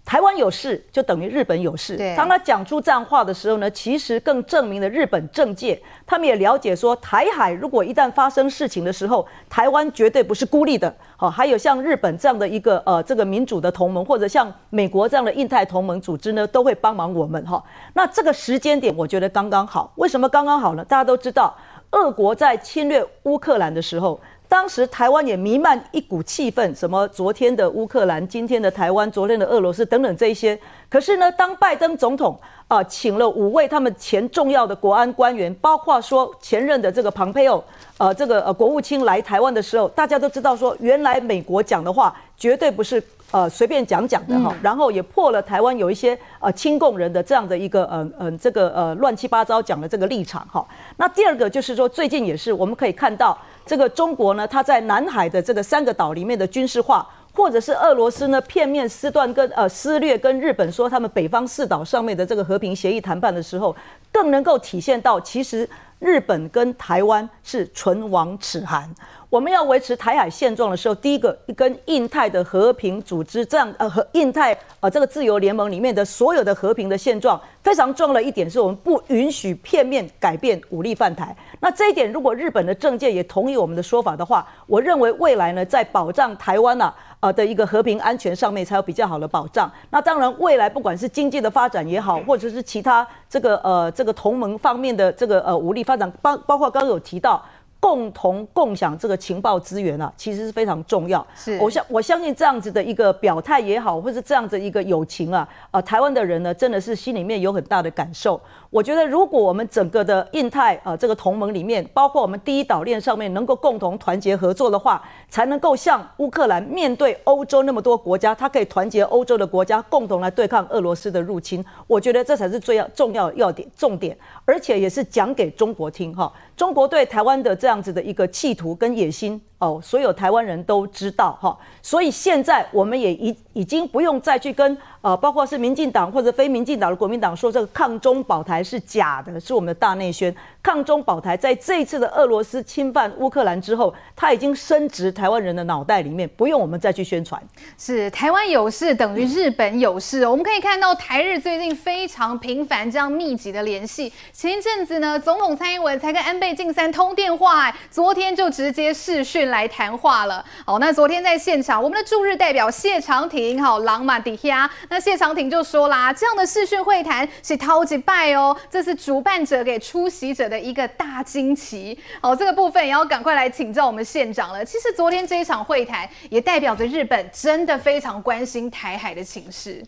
[0.09, 1.95] 台湾有事就等于日本有事。
[2.17, 10.91] 当他讲出这样话的时候呢，其实更证明了日本政界他们也了解说，台海如果一旦发生事情的时候，台湾绝对不是孤立的。
[11.15, 17.63] 好，还有像日本这样的一个呃这个民主的同盟，或者像美国这样的印太同盟组织呢，都会帮忙我们哈。
[17.93, 19.93] 那这个时间点我觉得刚刚好。
[19.97, 20.83] 为什么刚刚好呢？
[20.83, 21.55] 大家都知道，
[21.91, 24.19] 俄国在侵略乌克兰的时候。
[24.49, 30.59] 当时台湾也弥漫一股气氛，什么昨天的乌克兰，今天的台湾，昨天的俄罗斯等等这一些。
[30.89, 32.35] 可是呢，当拜登总统
[32.67, 37.63] 啊、呃、请了五位他们前重要的国安官员，包括说前任的这个庞佩奥，
[37.99, 42.99] 呃，这个呃国务卿来台湾的时候，大家都知道说，原来美国讲的话绝对不是
[43.31, 44.53] 呃随便讲讲的哈。
[44.61, 50.65] 然后也破了台湾有一些呃亲共人的这样的一个嗯嗯、呃、这个呃乱七八糟讲的这个立场哈。
[50.97, 53.37] 那第二个就是说，最近也是我们可以看到。
[53.65, 63.75] 这个中国呢，它在南海的这个三个岛里面的军事化，或者是俄罗斯呢片面撕断跟呃撕裂跟日本说他们北方四岛上面的这个和平协议谈判的时候，
[64.11, 65.69] 更能够体现到其实
[65.99, 68.91] 日本跟台湾是唇亡齿寒。
[69.29, 81.35] 我们要维持台海现状的时候，第一个跟印太的和平组织这样呃和印太呃这个自由联盟里面的所有的和平的现状非常重要的一点是我们不允许片面改变武力犯台。
[81.59, 89.71] 那这一点如果日本的政界也同意我们的说法的话，我认为未来呢在保障台湾呐呃的一个和平安全上面才有比较好的保障。
[89.91, 97.45] 那当然未来不管是经济的发展也好，或者是其他这个呃这个同盟方面的这个呃武力发展，包包括刚刚有提到。
[97.79, 101.25] 共同共享这个情报资源啊，其实是非常重要。
[101.35, 108.39] 是，我相我相信这样子的一个表态也好，或是这样子一个友情啊，呃，台湾的人呢，真的是心里面有很大的感受。
[108.71, 121.65] 我觉得，如果我们整个的印太啊、呃、这个同盟里面，包括我们第一岛链上面能够共同团结合作的话，才能够像乌克兰面对欧洲那么多国家，它可以团结欧洲的国家共同来对抗俄罗斯的入侵。
[121.87, 124.15] 我觉得这才是最要重要要点重点，
[124.45, 126.31] 而且也是讲给中国听哈。
[126.55, 131.57] 中国对台湾的这样子的一个企图跟野心哦，所有台湾人都知道哈。
[131.81, 134.77] 所以现在我们也已已经不用再去跟。
[135.01, 140.35] 呃，包括是民进党或者非民进党的国民党说这个抗中保台是假的，是我们的大内宣。
[140.61, 147.41] 抗中保台在这一次的俄罗斯侵犯乌克兰之后，它已经升值台湾人的脑袋里面，不用我们再去宣传。
[147.77, 154.11] 是台湾有事等于日本有事，我们可以看到台日最近非常频繁这样密集的联系。
[154.33, 160.43] 前一阵子呢，总统蔡英文才跟安倍晋三通电话，昨天就直接视讯来谈话了。
[160.65, 164.69] 好，那昨天在现场，我们的驻日代表谢长廷，好，朗马迪亚。
[164.89, 171.97] 那谢长廷就说啦，这样的视讯会谈是超级拜哦，这是主办者给出席者的一个大惊奇。
[172.21, 174.63] 好，这个部分也要赶快来请教我们县长了。
[174.63, 179.83] 其实昨天这一场会谈也代表着日本真的非常关心台海的情势。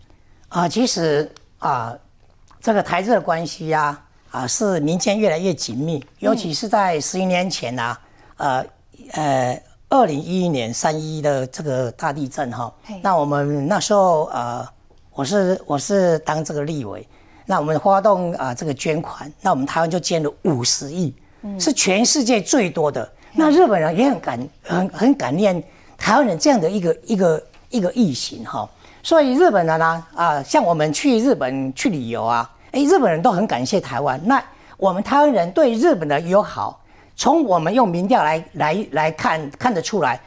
[0.49, 1.93] 啊，其实啊，
[2.59, 3.97] 这个台日的关系呀，
[4.31, 7.97] 啊，是民间越来越紧密，尤其是在十一年前呐，
[8.37, 8.65] 呃
[9.11, 14.67] 呃，二零一一年三一的这个大地震哈，那我们那时候呃。
[15.13, 17.05] 我是我是当这个立委，
[17.45, 21.13] 那我们发动啊这个捐款，那我们台湾就捐了五十亿，
[21.59, 23.07] 是全世界最多的。
[23.33, 25.61] 那日本人也很感很很感念
[25.97, 28.67] 台湾人这样的一个一个一个义行哈。
[29.03, 34.19] 所以日本人呢啊，像我们去日本去旅游啊，哎，日本人都很感谢台湾。
[34.23, 34.41] 那
[34.77, 36.80] 我们台湾人对日本的友好，
[37.21, 40.19] 从我们用民调来来来看看得出来，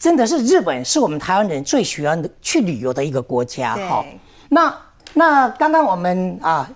[0.00, 4.02] 真的是日本是我们台湾人最喜欢的去旅游的一个国家哈。
[4.48, 4.74] 那
[5.12, 6.66] 那刚刚我们啊，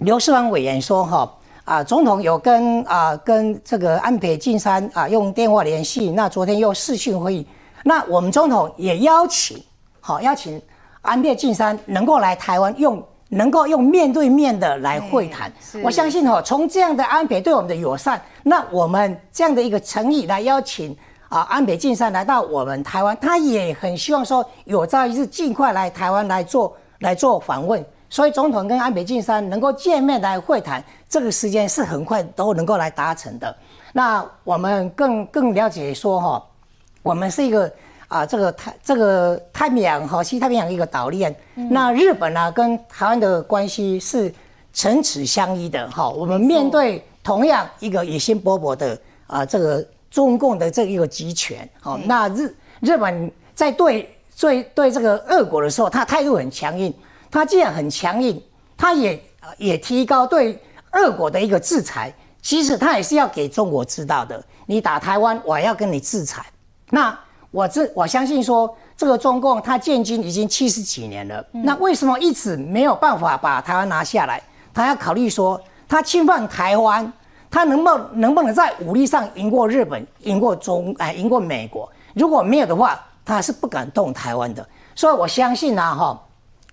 [0.00, 1.34] 刘世芳委员说哈
[1.64, 7.46] 啊，总统有跟啊跟这个安倍晋三啊用电话联系，那昨天又视讯会议，
[7.84, 9.58] 那我们总统也邀请
[10.00, 10.60] 好邀请
[11.00, 15.52] 安倍晋三能够来台湾用能够用面对面的来会谈，
[15.82, 20.96] 我相信哈从这样的安倍对我们的友善，那我们这样的一个诚意来邀请
[21.28, 26.76] 啊安倍晋三来到我们台湾，他也很希望说有朝一日尽快来台湾来做。
[27.00, 33.56] 来做访问，所以总统跟安倍晋三能够见面来会谈，这个时间是很快都能够来达成的。
[33.92, 36.44] 那我们更更了解说哈，
[37.04, 37.72] 我们是一个
[38.08, 41.34] 啊这个太这个太平洋和西太平洋一个岛链。
[41.54, 44.34] 嗯、那日本呢跟台湾的关系是
[44.72, 46.08] 唇齿相依的哈。
[46.08, 54.12] 我们面对同样一个野心勃勃的啊这个中共的这一个集权，好，那日日本在对。
[54.30, 56.94] 所以对这个俄国的时候，他态度很强硬。
[57.28, 58.40] 他既然很强硬，
[58.76, 59.20] 他也
[59.56, 60.56] 也提高对
[60.92, 62.14] 俄国的一个制裁。
[62.40, 66.46] 其实他也是要给中国知道的，你打台湾，我要跟你制裁。
[66.90, 67.18] 那
[67.50, 74.42] 我这我相信说，这个中共他建军已经七十几年了，那为什么一直没有办法把台湾拿下来？
[74.74, 77.10] 他要考虑说，他侵犯台湾，
[77.50, 81.90] 他能不能能不能在武力上赢过日本，赢过中哎，赢过美国？
[82.14, 86.22] 如果没有的话，他是不敢动台湾的，所以我相信啊，哈，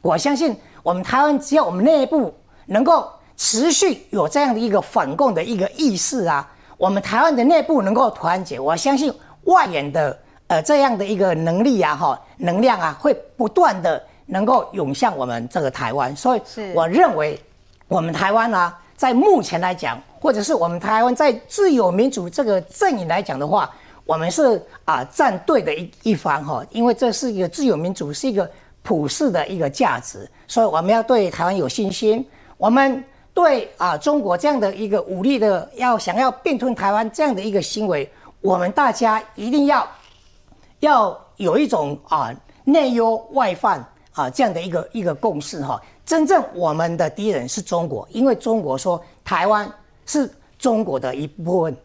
[0.01, 2.33] 我相信我们台湾只要我们内部
[2.65, 6.45] 能够持续有这样的一个反共的一个意识啊，
[6.77, 9.13] 我们台湾的内部能够团结，我相信
[9.45, 10.17] 外援的
[10.47, 16.41] 呃这样的一个能力啊，哈，能量啊，会不断的能够涌向我们这个台湾，所以
[16.73, 17.39] 我认为
[17.87, 23.69] 我们台湾啊，在目前来讲，或者是我们台湾在自由民主这个阵营来讲的话。
[24.07, 28.47] 我们是啊站队的一一方哈，因为这是一个自由民主，是一个
[28.83, 32.23] 普世的一个价值，所以我们要对台湾有信心。
[32.55, 38.07] 我们对啊中国这样的一个武力的要想要并吞台湾这样的一个行为，
[38.41, 39.83] 我们大家一定要
[40.85, 42.33] 要有一种啊
[42.63, 43.83] 内忧外患
[44.13, 45.81] 啊这样的一个一个共识哈。
[46.05, 49.67] 真正我们的敌人是中国，因为中国说台湾
[50.05, 51.75] 是中国的一部分。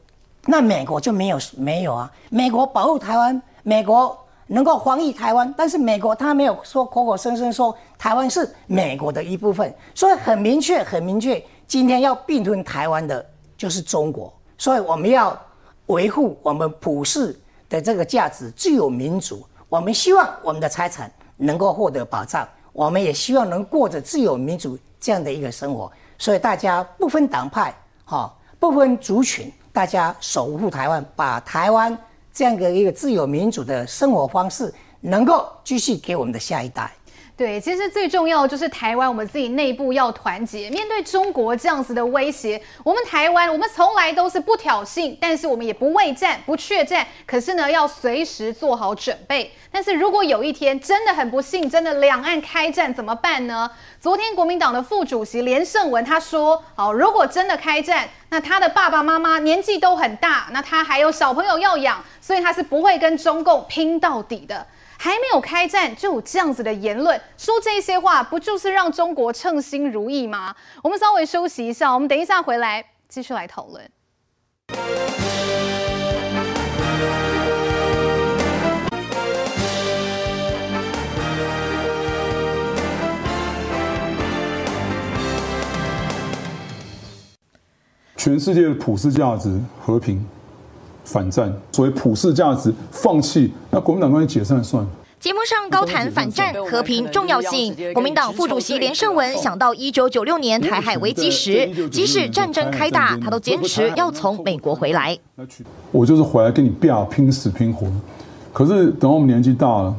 [0.47, 2.11] 那美国就没有没有啊？
[2.31, 13.25] 美国保护台湾，美国能够防御台湾，但是美国他没有说口口声声说台湾是美国的一部分，所以很明确很明确，今天要并吞台湾的
[13.57, 15.39] 就是中国，所以我们要
[15.87, 17.39] 维护我们普世
[17.71, 29.51] 的这个价值，自由民主，我们希望我们的财产能够获得保障，我们也希望能过着自由民主这样的一个生活，所以大家不分党派，哈，不分族群。
[29.73, 31.97] 大家守护台湾，把台湾
[32.33, 36.91] 这样的一个自由民主的生活方式，能够继续给我们的下一代。
[37.41, 40.69] 对，其实最重要的就是台湾，我们自己内部要团结。
[40.69, 47.07] 面对中国这样子的威胁，我们台湾，我们从来都是不挑衅，但是我们也不畏战、不怯战。
[47.27, 49.51] 可是呢，要随时做好准备。
[49.73, 53.71] 但是如果有一天真的很不幸，真的两岸开战怎么办呢？
[53.99, 64.67] 昨天国民党的副主席连胜文他说：“好，如果真的开战，那他的爸爸妈妈年纪都很大，那他还有小朋友要养，所以他是不会跟中共拼到底的。”
[65.03, 70.55] 还没有开战就有这样子的言论，说这些话不就是让中国称心如意吗？
[70.83, 73.91] 我们稍微休息一下，我们等一下回来继续来讨论。
[88.19, 90.23] 全世界的普世价值和平。
[91.11, 94.89] 反战，所谓普世价值放弃，那国民党关系解散算了。
[95.19, 105.19] 节目上高谈反战和平重要性，国民党副主席连胜文想到一九九六年台海危机时，即使战争开打，他都坚持要从美国回来。
[105.91, 107.87] 我就是回来跟你拼拼死拼活。
[108.53, 109.95] 可是等我们年纪大了，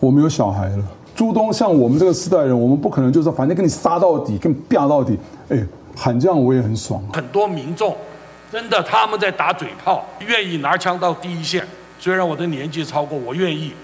[0.00, 0.84] 我们有小孩了，
[1.14, 5.18] 朱东像我们这个世代人，我们不可能就是反正跟你杀到底，跟你拼到底。
[5.50, 5.62] 哎，
[5.94, 7.02] 喊这样我也很爽。
[7.12, 7.94] 很多民众。
[8.54, 11.66] 真的，他们在打嘴炮，愿意拿枪到第一线。
[11.98, 13.74] 虽然我的年纪超过，我愿意，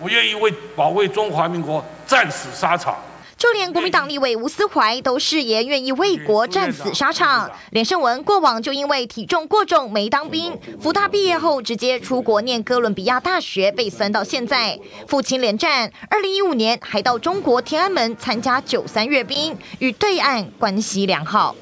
[0.00, 2.96] 我愿意为保卫中华民国战死沙场。
[3.36, 7.48] 就连国民党立委吴思怀都誓言愿意为国战死沙场。
[7.70, 14.76] 连胜文过往就因为体重过重没当兵，福大毕业后直接出国念哥伦比亚大学，被酸到现在。
[15.06, 21.54] 父亲连战，二零一五年还到中国天安门参加九三阅兵，与对岸关系良好。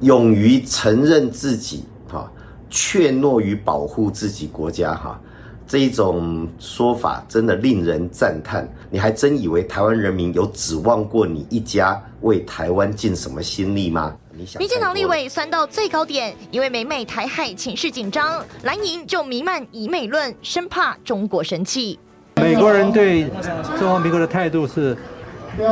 [0.00, 2.30] 勇于承认自己，哈，
[2.70, 5.20] 怯懦于保护自己国家，哈，
[5.66, 8.68] 这一种说法真的令人赞叹。
[8.90, 14.14] 你还真以为台湾人民有指望过你一家为台湾尽什么心力吗？
[14.56, 21.98] 民进党立委酸到最高点，因为美美台海情势紧张，蓝营就弥漫以美论，生怕中国生气。
[22.36, 23.28] 美国人对
[23.76, 24.96] 中华民国的态度是。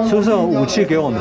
[0.09, 1.21] 出售武器给我们，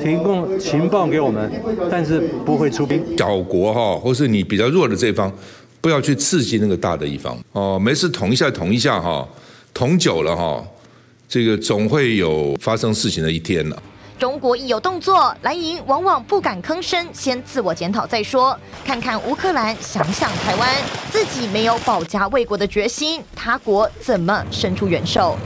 [0.00, 1.50] 提供情报给我们，
[1.90, 3.02] 但是不会出兵。
[3.16, 5.32] 小国哈，或是你比较弱的这方，
[5.80, 7.78] 不要去刺激那个大的一方哦。
[7.78, 9.26] 没事捅一下捅一下哈，
[9.72, 10.64] 捅久了哈，
[11.28, 13.82] 这个总会有发生事情的一天了。
[14.18, 18.58] 中国一有动作，蓝营往往不敢吭声，先自我检讨再说。
[18.84, 20.68] 看看乌克兰，想想台湾，
[21.12, 25.38] 自己没有保家卫国的决心，他国怎么伸出援手？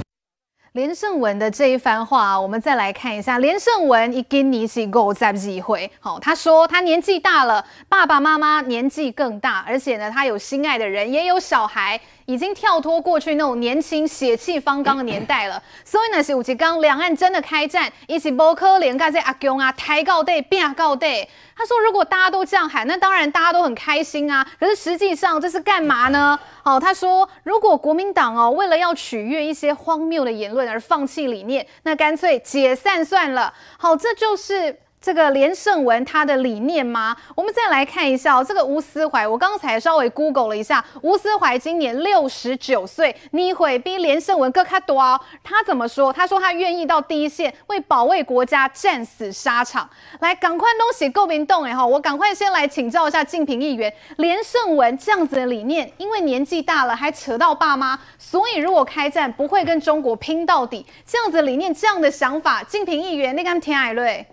[0.72, 3.38] 连胜文的这一番话，我们再来看一下。
[3.38, 12.00] 连胜文一跟你是够在机会，好，他说他年纪大了，爸爸妈妈年纪更大，而且呢，他有心爱的人，也有小孩。
[12.32, 21.28] 已经跳脱过去那种年轻血气方刚的年代了， 所以呢，是有一刚两岸真的开战，一起无可能跟这阿公啊抬高队变高队。
[21.54, 24.44] 他说，如果大家都这样喊，那当然大家都很开心啊。
[24.58, 26.38] 可是实际上这是干嘛呢？
[26.62, 33.52] 好，他说，如果国民党哦为了要取悦一些荒谬的言论而放弃理念，那干脆解散算了。
[33.76, 34.78] 好，这就是。
[35.02, 37.16] 这个连胜文他的理念吗？
[37.34, 45.20] 我们再来看一下哦，这个吴思怀，我刚才稍微 Google 了一下，吴思怀今年六十九岁，你会比连胜文更卡多哦。
[45.42, 46.12] 他怎么说？
[46.12, 49.90] 他说他愿意到第一线为保卫国家战死沙场。
[50.20, 51.84] 来，赶快东西够冰冻哎哈！
[51.84, 64.24] 我赶快先来请教一下敬平议员，连胜文这样子的理念，因为年纪大了还扯到爸妈，所以如果开战不会跟中国拼到底，这样子理念，这样的想法，敬平议员，你敢听海瑞？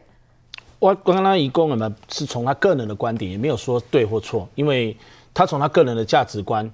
[0.79, 4.95] 我刚刚一共呢，是从他个人的观点，也没有说对或错，因为
[5.33, 6.71] 他从他个人的价值观，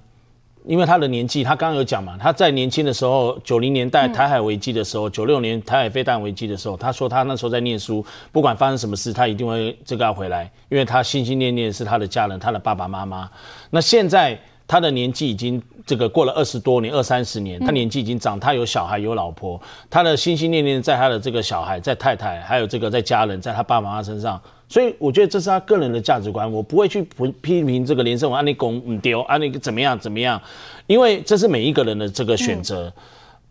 [0.64, 13.28] 因为他的年纪，他刚刚有讲嘛，他在年轻的时候，九零年代台海危机的时候，九六年台海飞弹危机的时候，他说他那时候在念书，不管发生什么事，他一定会这个要回来，因为他心心念念是他的家人，他的爸爸妈妈。
[13.70, 14.38] 那现在。
[14.66, 27.02] 他的年纪已经这个过了二十多年，二三十年，他年纪已经长，他有小孩有老婆，他的心心念念在他的这个小孩，在太太，还有这个在家人，在他爸爸妈妈身上，所以我觉得这是他个人的价值观，我不会去
[27.40, 30.40] 批评这个连胜文啊，你公唔丢啊，你怎么样怎么样，
[30.86, 32.86] 因为这是每一个人的这个选择。
[32.88, 32.92] 嗯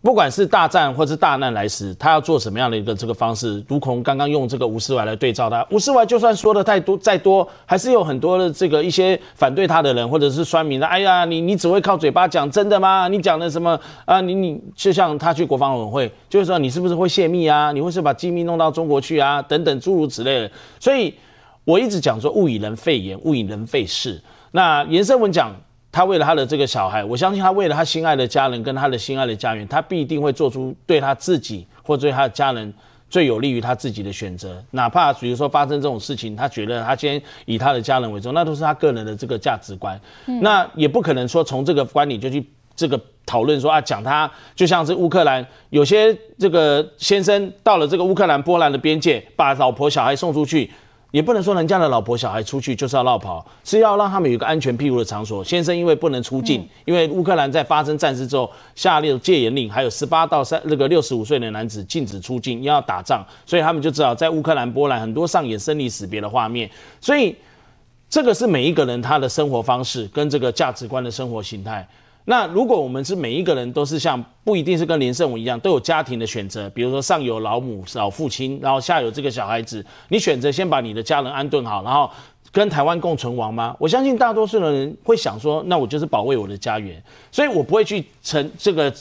[0.05, 3.61] 不管是大战或是大难来时，他要做什么样的一个这个方式？
[3.67, 10.85] 如同刚刚用这个吴世怀来对照他，吴世怀就算说的太多再多，还是有很多的这个一些反对他的人，或者是酸民的。
[10.85, 13.07] 哎呀，你你只会靠嘴巴讲真的吗？
[13.07, 14.21] 你讲的什么啊？
[14.21, 17.71] 你你就像他去国防委员会，就是说你是不是会泄密啊？
[17.71, 19.41] 你会是把机密弄到中国去啊？
[19.41, 20.51] 等等诸如此类的。
[20.79, 21.11] 所以
[21.63, 24.21] 我一直讲说物以人废言，物以人废事。
[24.51, 25.51] 那连胜文讲，
[25.95, 32.73] 他为了他的这个小孩，我相信他为了他心爱的家人跟他的心爱的家园，他必定会做出对他自己或对他的家人
[33.09, 34.61] 最有利于他自己的选择。
[34.71, 39.97] 哪怕比如说发生这种事情，他觉得他先以他的家人为重，那都是他个人的这个价值观。
[40.25, 42.45] 嗯、那也不可能说从这个观点就去
[42.75, 50.69] 这个讨论说啊，讲他就像是乌克兰有些这个先生到了这个乌克兰波兰的边界，把老婆小孩送出去。
[51.11, 55.43] 也不能说人家的老婆小孩出去就是要落跑，是要让他们有一个安全庇护的场所。
[55.43, 66.69] 先生因为不能出境，嗯、因为乌克兰在发生战事之后下令戒严令，还有十八到三那个六十五岁的男子禁止出境，要打仗，所以他们就知道在乌克兰、波兰很多上演生离死别的画面。
[66.99, 67.35] 所以
[68.09, 71.87] 这个是每一个人他的生活方式跟这个价值观的生活形态。
[72.27, 82.09] 那如果我们是每一个人都是像不一定是跟连胜文一样都有家庭的选择，比如说上有老母老父亲，然后下有这个小孩子，你选择先把你的家人安顿好，然后
[82.51, 83.75] 跟台湾共存亡吗？
[83.79, 88.91] 我相信大多数的人会想说，那我就是保卫我的家园，所以我不会去成这个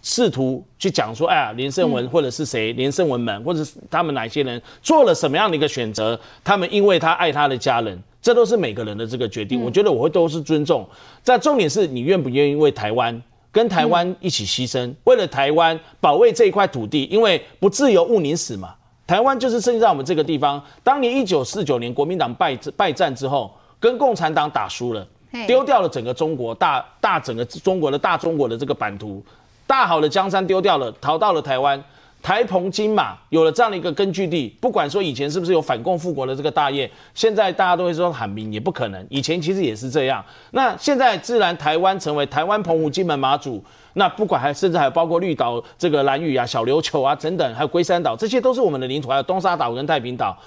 [0.00, 8.02] 试图去讲说，哎呀，连胜文或者是谁，连胜文们或者是他们哪些人做了什么样的一个选择，他们因为他爱他的家人。
[8.22, 10.88] 这都是每个人的这个决定，我觉得我会都是尊重。
[11.24, 13.20] 在重点是你愿不愿意为台湾
[13.50, 18.72] 跟台湾一起牺牲，为了台湾保卫这一块土地，因为不自由勿宁死嘛。
[19.04, 20.62] 台湾就是生在我们这个地方。
[20.84, 25.04] 当年一九四九年国民党败败战之后，跟共产党打输了，
[25.48, 29.20] 丢掉了整个中国大大整个中国的大中国的这个版图，
[29.66, 31.82] 大好的江山丢掉了，逃到了台湾。
[32.22, 39.06] 台澎金马有了这样的一个根据地，不管说以前是不是有反共复国的这个大业，现在大家都会说喊名也不可能。
[39.10, 40.24] 以前其实也是这样。
[40.52, 43.62] 那现在自然台湾成为台湾、澎湖、金门、马祖，
[43.94, 50.38] 那不管还甚至还包括绿岛、这个兰屿啊、小琉球啊等等，还有龟山岛，这些都是我们的领土，还有东沙岛跟太平岛，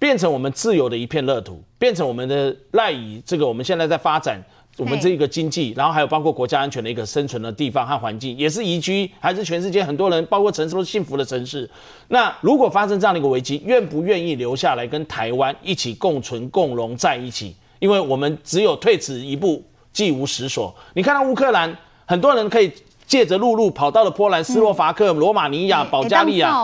[0.00, 4.42] 变成我们自由的一片乐土，变成我们的赖以这个我们现在在发展。
[4.80, 11.68] 我们这个经济，然后还有包括国家安全的一个生存的地方和环境，也是宜居，还是全世界很多人，包括城市都是幸福的城市。
[12.08, 17.54] 那如果发生这样的一个危机，愿不愿意留下来跟台湾一起共存共荣在一起？
[17.78, 19.62] 因为我们只有退此一步，
[19.92, 20.74] 既无实所。
[20.94, 21.76] 你看到乌克兰，
[22.06, 22.72] 很多人可以
[23.06, 26.54] 借着陆路跑到了波兰、斯洛伐克、罗马尼亚、保加利亚。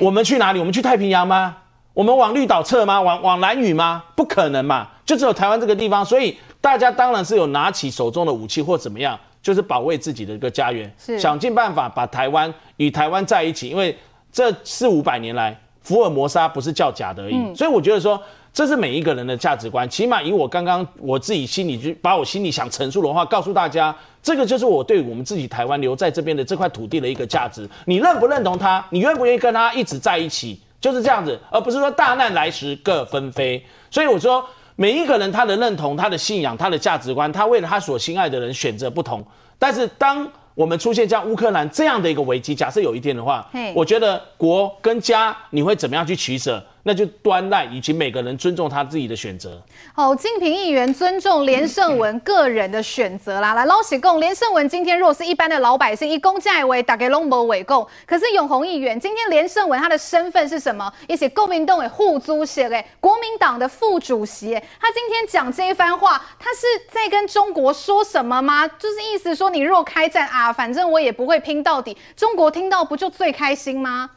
[0.00, 0.58] 我们去哪里？
[0.58, 1.56] 我们去太平洋吗？
[1.94, 3.00] 我们往绿岛撤吗？
[3.00, 4.04] 往往兰屿吗？
[4.14, 4.88] 不可能嘛！
[5.06, 6.36] 就只有台湾这个地方，所以。
[6.64, 13.68] 大家当然是有拿起手中的武器或怎么样，就是保卫自己的一个家园，想尽办法把台湾与台湾在一起。
[13.68, 13.94] 因为
[14.32, 17.36] 这四五百年来，福尔摩沙不是叫假的而已。
[17.36, 18.18] 嗯、所以我觉得说，
[18.50, 19.86] 这是每一个人的价值观。
[19.90, 27.68] 起码以我刚刚我自己心里就把我心里想陈述的话告诉大家，这个就是我对我们自己台湾留在这边的这块土地的一个价值。
[27.84, 28.82] 你认不认同他？
[28.88, 30.58] 你愿不愿意跟他一直在一起？
[30.84, 33.64] 就是这样子，而不是说大难来时各纷飞。
[33.90, 34.44] 所以我说。
[34.76, 39.24] 每一个人他的认同、他的信仰、他的价值观，他为了他所心爱的人选择不同。
[39.56, 46.60] 但是，当我们出现像乌克兰这样的一个危机，假设有一天的话，我觉得国跟家你会怎么样去取舍？
[46.84, 49.60] 那就端赖以及每个人尊重他自己的选择。
[49.94, 53.54] 好，敬平议员尊重连胜文个人的选择啦。
[53.54, 57.86] 来，老实讲，连胜文今天若是一般的老百姓，一公价为大概拢无为共。
[58.06, 60.92] 可是永鸿议员今天连胜文他的身份是什么？
[61.08, 68.68] 一些国民党的副主席，哎，国民党的副主席，他今天讲这一番话，他是在跟中国说什么吗？
[68.68, 71.96] 就是意思说，你若开战啊，反正我也不会拼到底。
[72.14, 74.10] 中国听到不就最开心吗？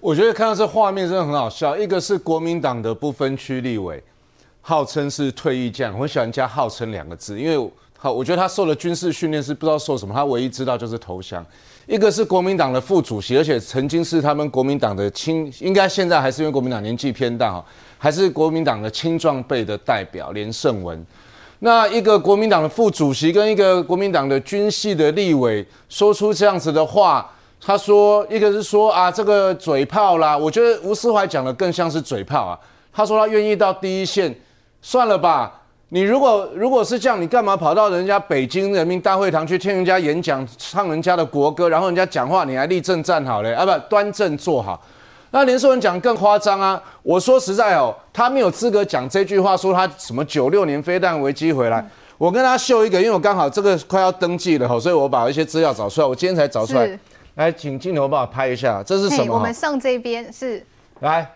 [0.00, 1.76] 我觉得看到这画面真的很好笑。
[1.76, 4.02] 一个是国民党的不分区立委，
[4.62, 11.44] 号称是退役将，我很喜欢加“号称”两个字，因为好，我觉得他受了军事训练是不知道受什么，他唯一知道就是投降。
[11.86, 17.62] 一个是国民党的副主席，而且曾经是他们国民党的青，应该现在还是因为国民党年纪偏大哈，
[17.98, 21.04] 还是国民党的青壮辈的代表连胜文。
[21.58, 27.30] 那一个国民党的副主席跟一个国民党的军系的立委说出这样子的话。
[27.64, 32.58] 他说，一个是说啊，这个嘴炮啦，我觉得吴思怀讲的更像是嘴炮啊。
[32.92, 34.34] 他说他愿意到第一线，
[34.80, 35.60] 算了吧。
[35.90, 43.52] 你如果如果是这样，你干嘛跑到人家北京人民大会堂去听人家演讲，唱人家的国歌，然后人家讲话你还立正站好嘞？
[43.52, 44.80] 啊，不，端正坐好。
[45.32, 46.80] 那连胜文讲更夸张啊。
[47.02, 51.84] 我说实在哦，他没有资格讲这句话，说他什么九六年飞弹危机回来。
[52.16, 56.98] 我跟他秀一个，因为我刚好这个快要登记了，所以我把一些资料找出来，我今天才找出来。
[57.36, 59.34] 来，请镜头帮我拍一下，这是什么？
[59.34, 60.64] 我们上这边是
[61.00, 61.30] 来，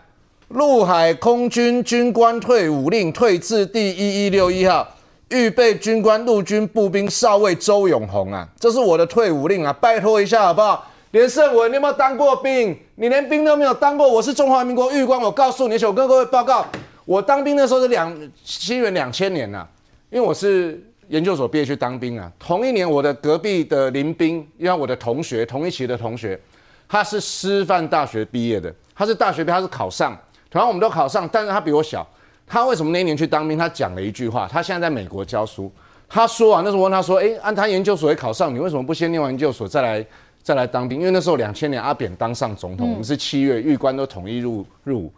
[0.49, 4.87] 陆海空军军官退伍令退至第一一六一号，
[5.29, 10.85] 预备军官陆军步兵少尉周永红啊，这是我的退伍令啊，拜托一下好不好？
[11.11, 12.77] 连胜文，你有没有当过兵？
[12.95, 16.65] 你连兵都没有当过，我是中华民国预官，我告诉你，我跟各位报告，
[17.05, 18.13] 我当兵的时候是两
[18.43, 19.67] 西元两千年呐、啊，
[20.09, 22.31] 因为我是研究所毕业去当兵啊。
[22.39, 26.39] 同一年，我的隔壁的林兵，因为我的同学同一期的同学，
[26.87, 30.17] 他是师范大学毕业的，他是大学毕业，他是考上，
[30.49, 32.05] 同样我们都考上，但是他比我小。
[32.47, 33.57] 他为什么那一年去当兵？
[33.57, 35.71] 他讲了一句话，他现在在美国教书。
[36.07, 40.05] 他说啊，那时候问他说，诶，按他研究所也考上，你为什么不先念完研究所再来
[40.43, 40.99] 再来当兵？
[40.99, 45.13] 因为那时候两千年阿扁当上总统，我们是七月，预官都统一入入伍。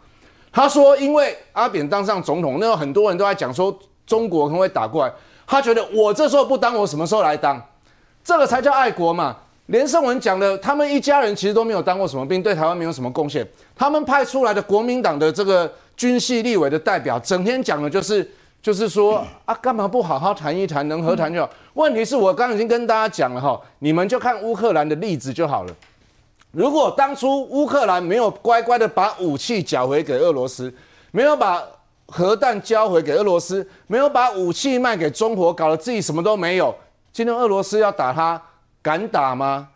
[0.50, 5.12] 他说：“因为阿扁当上总统，那有很多人都在讲说中国可能会打过来。
[5.48, 7.60] 他觉得我这时候不当，我什么时候来当？
[8.22, 9.36] 这个才叫爱国嘛。”
[9.68, 13.46] 连胜文讲的，他们一家人其实都没有当过什么兵，对台湾没有什么贡献。
[13.76, 18.26] 他们派出来的国民党的这个军系立委的代表，整天讲的就是
[18.62, 21.50] 就是说啊，干嘛不好好谈一谈，能和谈就好。
[21.74, 25.74] 问题是我刚刚已经跟大家讲了哈，你们就看乌克兰的例子就好了。
[26.50, 30.72] 如果当初乌克兰没有乖乖的把武器缴回给俄罗斯，
[31.10, 31.62] 没有把
[32.08, 36.74] 核弹交回给俄罗斯，没有把武器卖给中国，搞得自己什么都没有，
[37.12, 38.40] 今天俄罗斯要打他，
[38.82, 39.68] 敢打吗？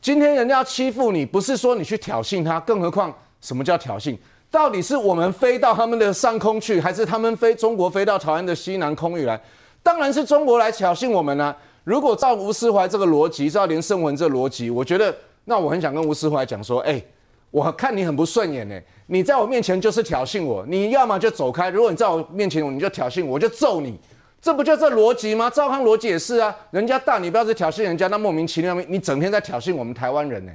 [0.00, 4.16] 今天人家要欺负你，不是说你去挑衅他，更何况什么叫挑衅？
[4.50, 9.40] 到底是我们飞到他们的上空去，还是他们飞中国飞到台湾的西南空域来？
[9.82, 11.56] 当然是中国来挑衅我们啊！
[11.84, 15.14] 如果照吴思怀这个逻辑，照连胜文这逻辑，我觉得。
[15.46, 17.02] 那我很想跟吴思怀讲说，哎、
[17.50, 23.98] 我看你很不顺眼呢，你在我面前就是挑衅我，你要么就走开，如果你在我面前你就挑衅我，我就揍你，
[24.40, 25.50] 这不就这逻辑吗？
[25.50, 30.52] 赵康逻辑也是啊，人家大你不要去挑衅人家，那莫名其妙，你整天在挑衅我们台湾人呢，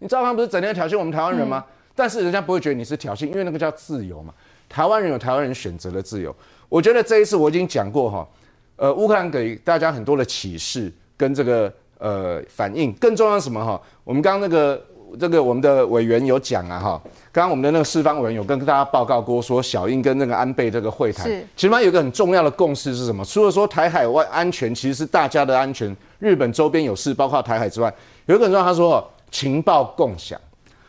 [0.00, 1.64] 你赵康不是整天在挑衅我们台湾人吗？
[1.66, 4.34] 嗯、但是人家不会觉得你是挑衅，因为那个叫自由嘛，
[4.68, 6.34] 台湾人有台湾人选择的自由。
[6.68, 8.28] 我觉得这一次我已经讲过哈，
[8.76, 11.72] 呃，乌克兰给大家很多的启示跟这个。
[11.98, 13.80] 呃，反应更重要是什么哈？
[14.02, 14.84] 我们刚刚那个
[15.18, 23.24] 这个我们的委员有讲啊哈，刚刚我们的那个四方委员有跟大家报告过，说小英跟那个安倍这个会谈，是其实嘛有一个很重要的共识是什么？
[23.24, 27.92] 除了说台海外安全其实是大家的安全，日本周边有事，包括台海之外，
[28.26, 30.40] 有一个人说，他说情报共享，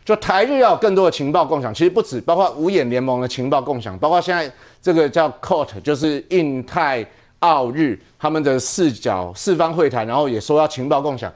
[0.03, 7.05] 就台日要有更多的情报共享，其实不止，包括五眼联盟的情报共享，包括现在这个叫 COT，就是印太。
[7.39, 11.31] 澳日他们的四角四方会谈，然后也说要情报共享，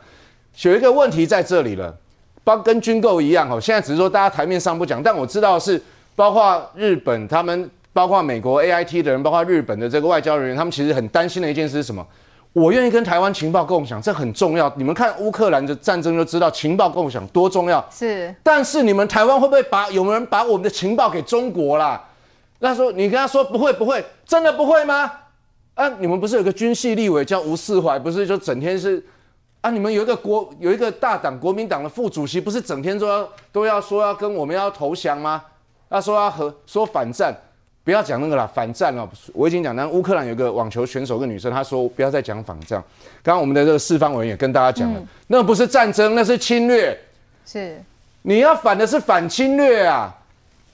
[0.63, 1.95] 有一个问题在这里了，
[2.49, 3.61] 包跟军购一样哦。
[3.61, 5.79] 现在只是说大家台面上不讲，但我知道是
[6.15, 12.05] 包括日本他们，包括美国 AIT 的人，包括日本的这个外交人员，他们其实很担心的一件事是什么？
[12.51, 14.71] 我愿意跟台湾情报共享，这很重要。
[14.75, 17.85] 你们看乌克兰的战争就知道情报共享多重要。
[17.91, 22.03] 是，但是你们台湾会不会把有没有人把我们的情报给中国啦？
[22.57, 25.11] 那时候你跟他说不会不会，真的不会吗？
[25.75, 29.01] 啊，你们不是有个军系立委叫吴世怀，不是就整天是
[29.61, 29.69] 啊？
[29.71, 35.43] 你们有一个国有一个大党国民党的副主席，不是整天都要都要说要跟我们要投降吗？
[35.89, 37.35] 他说要和说反战，
[37.83, 39.09] 不要讲那个啦，反战哦。
[39.33, 42.79] 我已经讲，那乌克兰有个网球选手，个女生，她说不要再讲反战。
[43.23, 46.97] 刚刚我们的这个四方委员也跟大家讲了，嗯、那不是战争，那是侵略。
[47.45, 47.81] 是，
[48.21, 50.15] 你要反的是反侵略啊。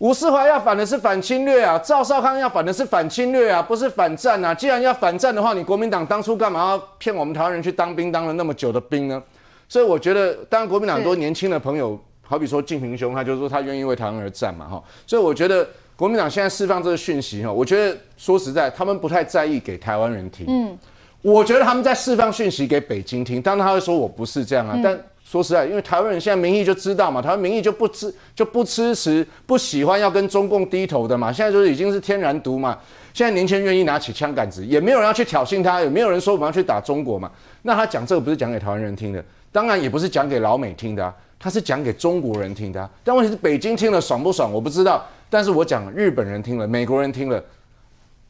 [0.05, 4.53] 吴世华要反的是反侵略啊，赵少康要反的是反侵略啊，不是反战啊。
[4.53, 9.19] 既然要反战的话，你国民党当初干嘛要骗我们台湾人去当兵，当了那么久的兵呢？
[9.67, 14.83] 所以我觉得，当然国民党很多年轻的朋友，好比说敬平兄，他就说他愿意为台湾而战嘛，哈。
[15.07, 20.45] 所以我觉得国民党现在释放这个讯息，哈，我觉得说实在，他们不太在意给台湾人听。
[20.47, 20.77] 嗯，
[21.23, 24.95] 我觉得他们在释放讯息给北京听，当然他会说我不是这样啊，但。
[25.25, 31.33] 说实在，因为台湾人现在民意就知道嘛，台湾民意就不支就不支持、不喜欢要跟中共低头的嘛。
[31.33, 32.77] 现在就是已经是天然毒嘛。
[33.11, 37.31] 现在年轻人愿意拿起枪杆子，也没有人要去挑衅他，也没有人说我们要去打中国嘛。
[37.63, 42.87] 那他讲这个不是讲给台湾人听的，当然也不是讲给老美听的啊，他是讲给中国人听的。
[43.03, 44.53] 但问题是北京听了爽不爽？
[44.53, 45.03] 我不知道。
[45.27, 47.43] 但是我讲日本人听了，美国人听了，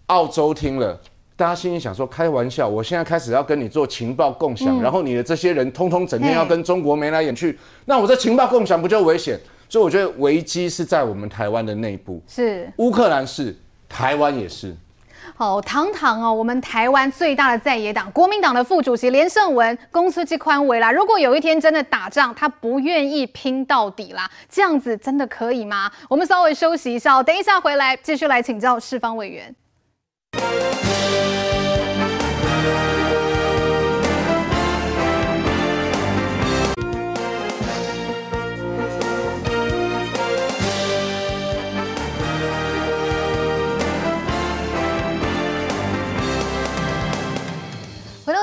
[0.06, 0.98] 澳洲听了。
[1.38, 9.38] 大家心里想说，开玩笑，我现在开始要跟你做情报共享，嗯、然后你的这些人通通整天要跟中国眉来眼去，那我这情报共享不就危险？
[9.68, 13.54] 所以我觉得危机是在我们台湾的内部，是乌克兰是，
[13.90, 14.74] 台湾也是。
[15.36, 25.92] 好，堂堂哦，我们台湾最大的在野党国民党的副主席连胜文公司之宽为啦，如果有一天真的打仗，他不愿意拼到底啦，这样子真的可以吗？
[26.08, 29.54] 我们稍微休息一下，等一下回来继续来请教世方委员。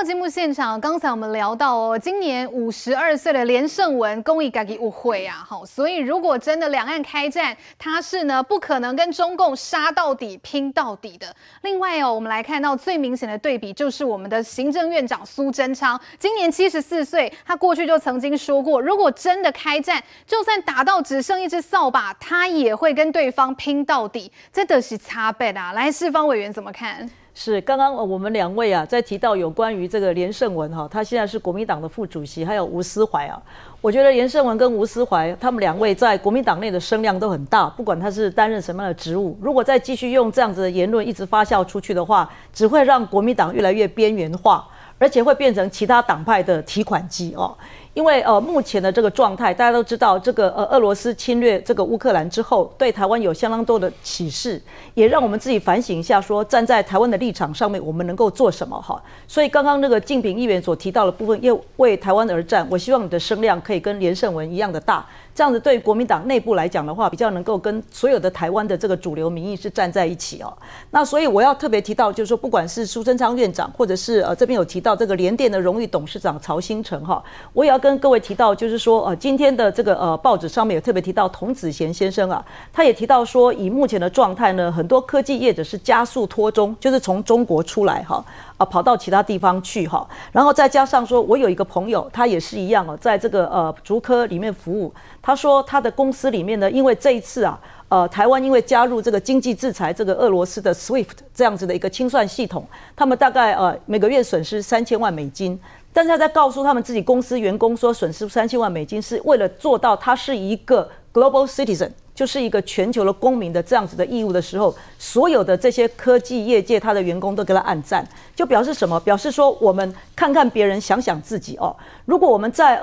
[0.03, 11.33] 到节目现场，刚才我们聊到哦，今年五十二岁的连胜文公益家己误会啊，好，所以如果真的两岸开战，他是呢不可能跟中共杀到底、拼到底的。
[11.61, 24.29] 另外哦，我们来看到最明显的对比就是我们的行政院长苏贞昌，今年七十四岁，他过去就曾经说过，如果真的开战，就算打到只剩一支扫把，他也会跟对方拼到底。
[24.51, 25.71] 这都是差别啊！
[25.71, 27.09] 来，四方委员怎么看？
[27.35, 33.41] 是刚刚我们两位啊，在提到有关于这个连胜文哈，他现在是国民党的副主席，还有吴思怀啊。
[33.81, 44.67] 我觉得连胜文跟吴思怀他们两位在国民党内的声量都很大，不管他是担任什么样的职务，如果再继续用这样子的言论一直发酵出去的话，只会让国民党越来越边缘化，
[44.99, 47.57] 而且会变成其他党派的提款机哦。
[47.93, 54.59] 因为呃，目前的这个状态，大家都知道，这个呃，俄罗斯侵略这个乌克兰之后，对台湾有相当多的启示，
[54.95, 58.99] 也让我们自己反省一下，说站在台湾的立场上面，我们能够做什么哈。
[59.27, 65.05] 所以刚刚那个敬平议员所提到的部分，又为台湾而战，我希望你的声量可以跟连胜文一样的大。
[65.35, 70.53] 这样子对国民党内部来讲的话，比较能够跟所有的台湾的这个主流民意是站在一起哦。
[70.91, 77.23] 那所以我要特别提到，就是说，不管是苏贞昌院长，或者是呃这边有提到这个联电的荣誉董事长曹兴诚哈，
[77.53, 88.23] 我也要跟各位提到，就是说呃今天的这个呃报纸上面有特别提到童子贤先生啊，他也提到说，以目前的状态呢，很多科技业者是加速脱中，就是从中国出来哈。
[88.65, 94.93] 跑到其他地方去哈，然后再加上说，我有一个朋友，他也是一样哦，在这个呃竹科里面服务。
[95.21, 97.59] 他说他的公司里面呢，因为这一次啊，
[97.89, 102.65] 呃，台湾因为加入这个经济制裁，这个俄罗斯的 SWIFT 这样子的一个清算系统，
[102.95, 105.59] 他们大概呃每个月损失三千万美金。
[105.95, 111.91] 但是他在告诉他们自己公司员工说，损失三千万美金是为了做到他是一个 global citizen。
[112.15, 118.99] 就是一个全球的公民的这样子的义务的时候，所有的这些科技业界他的员工都给他按赞，就表示什么？
[118.99, 121.75] 表示说我们看看别人，想想自己哦。
[122.05, 122.77] 如果我们在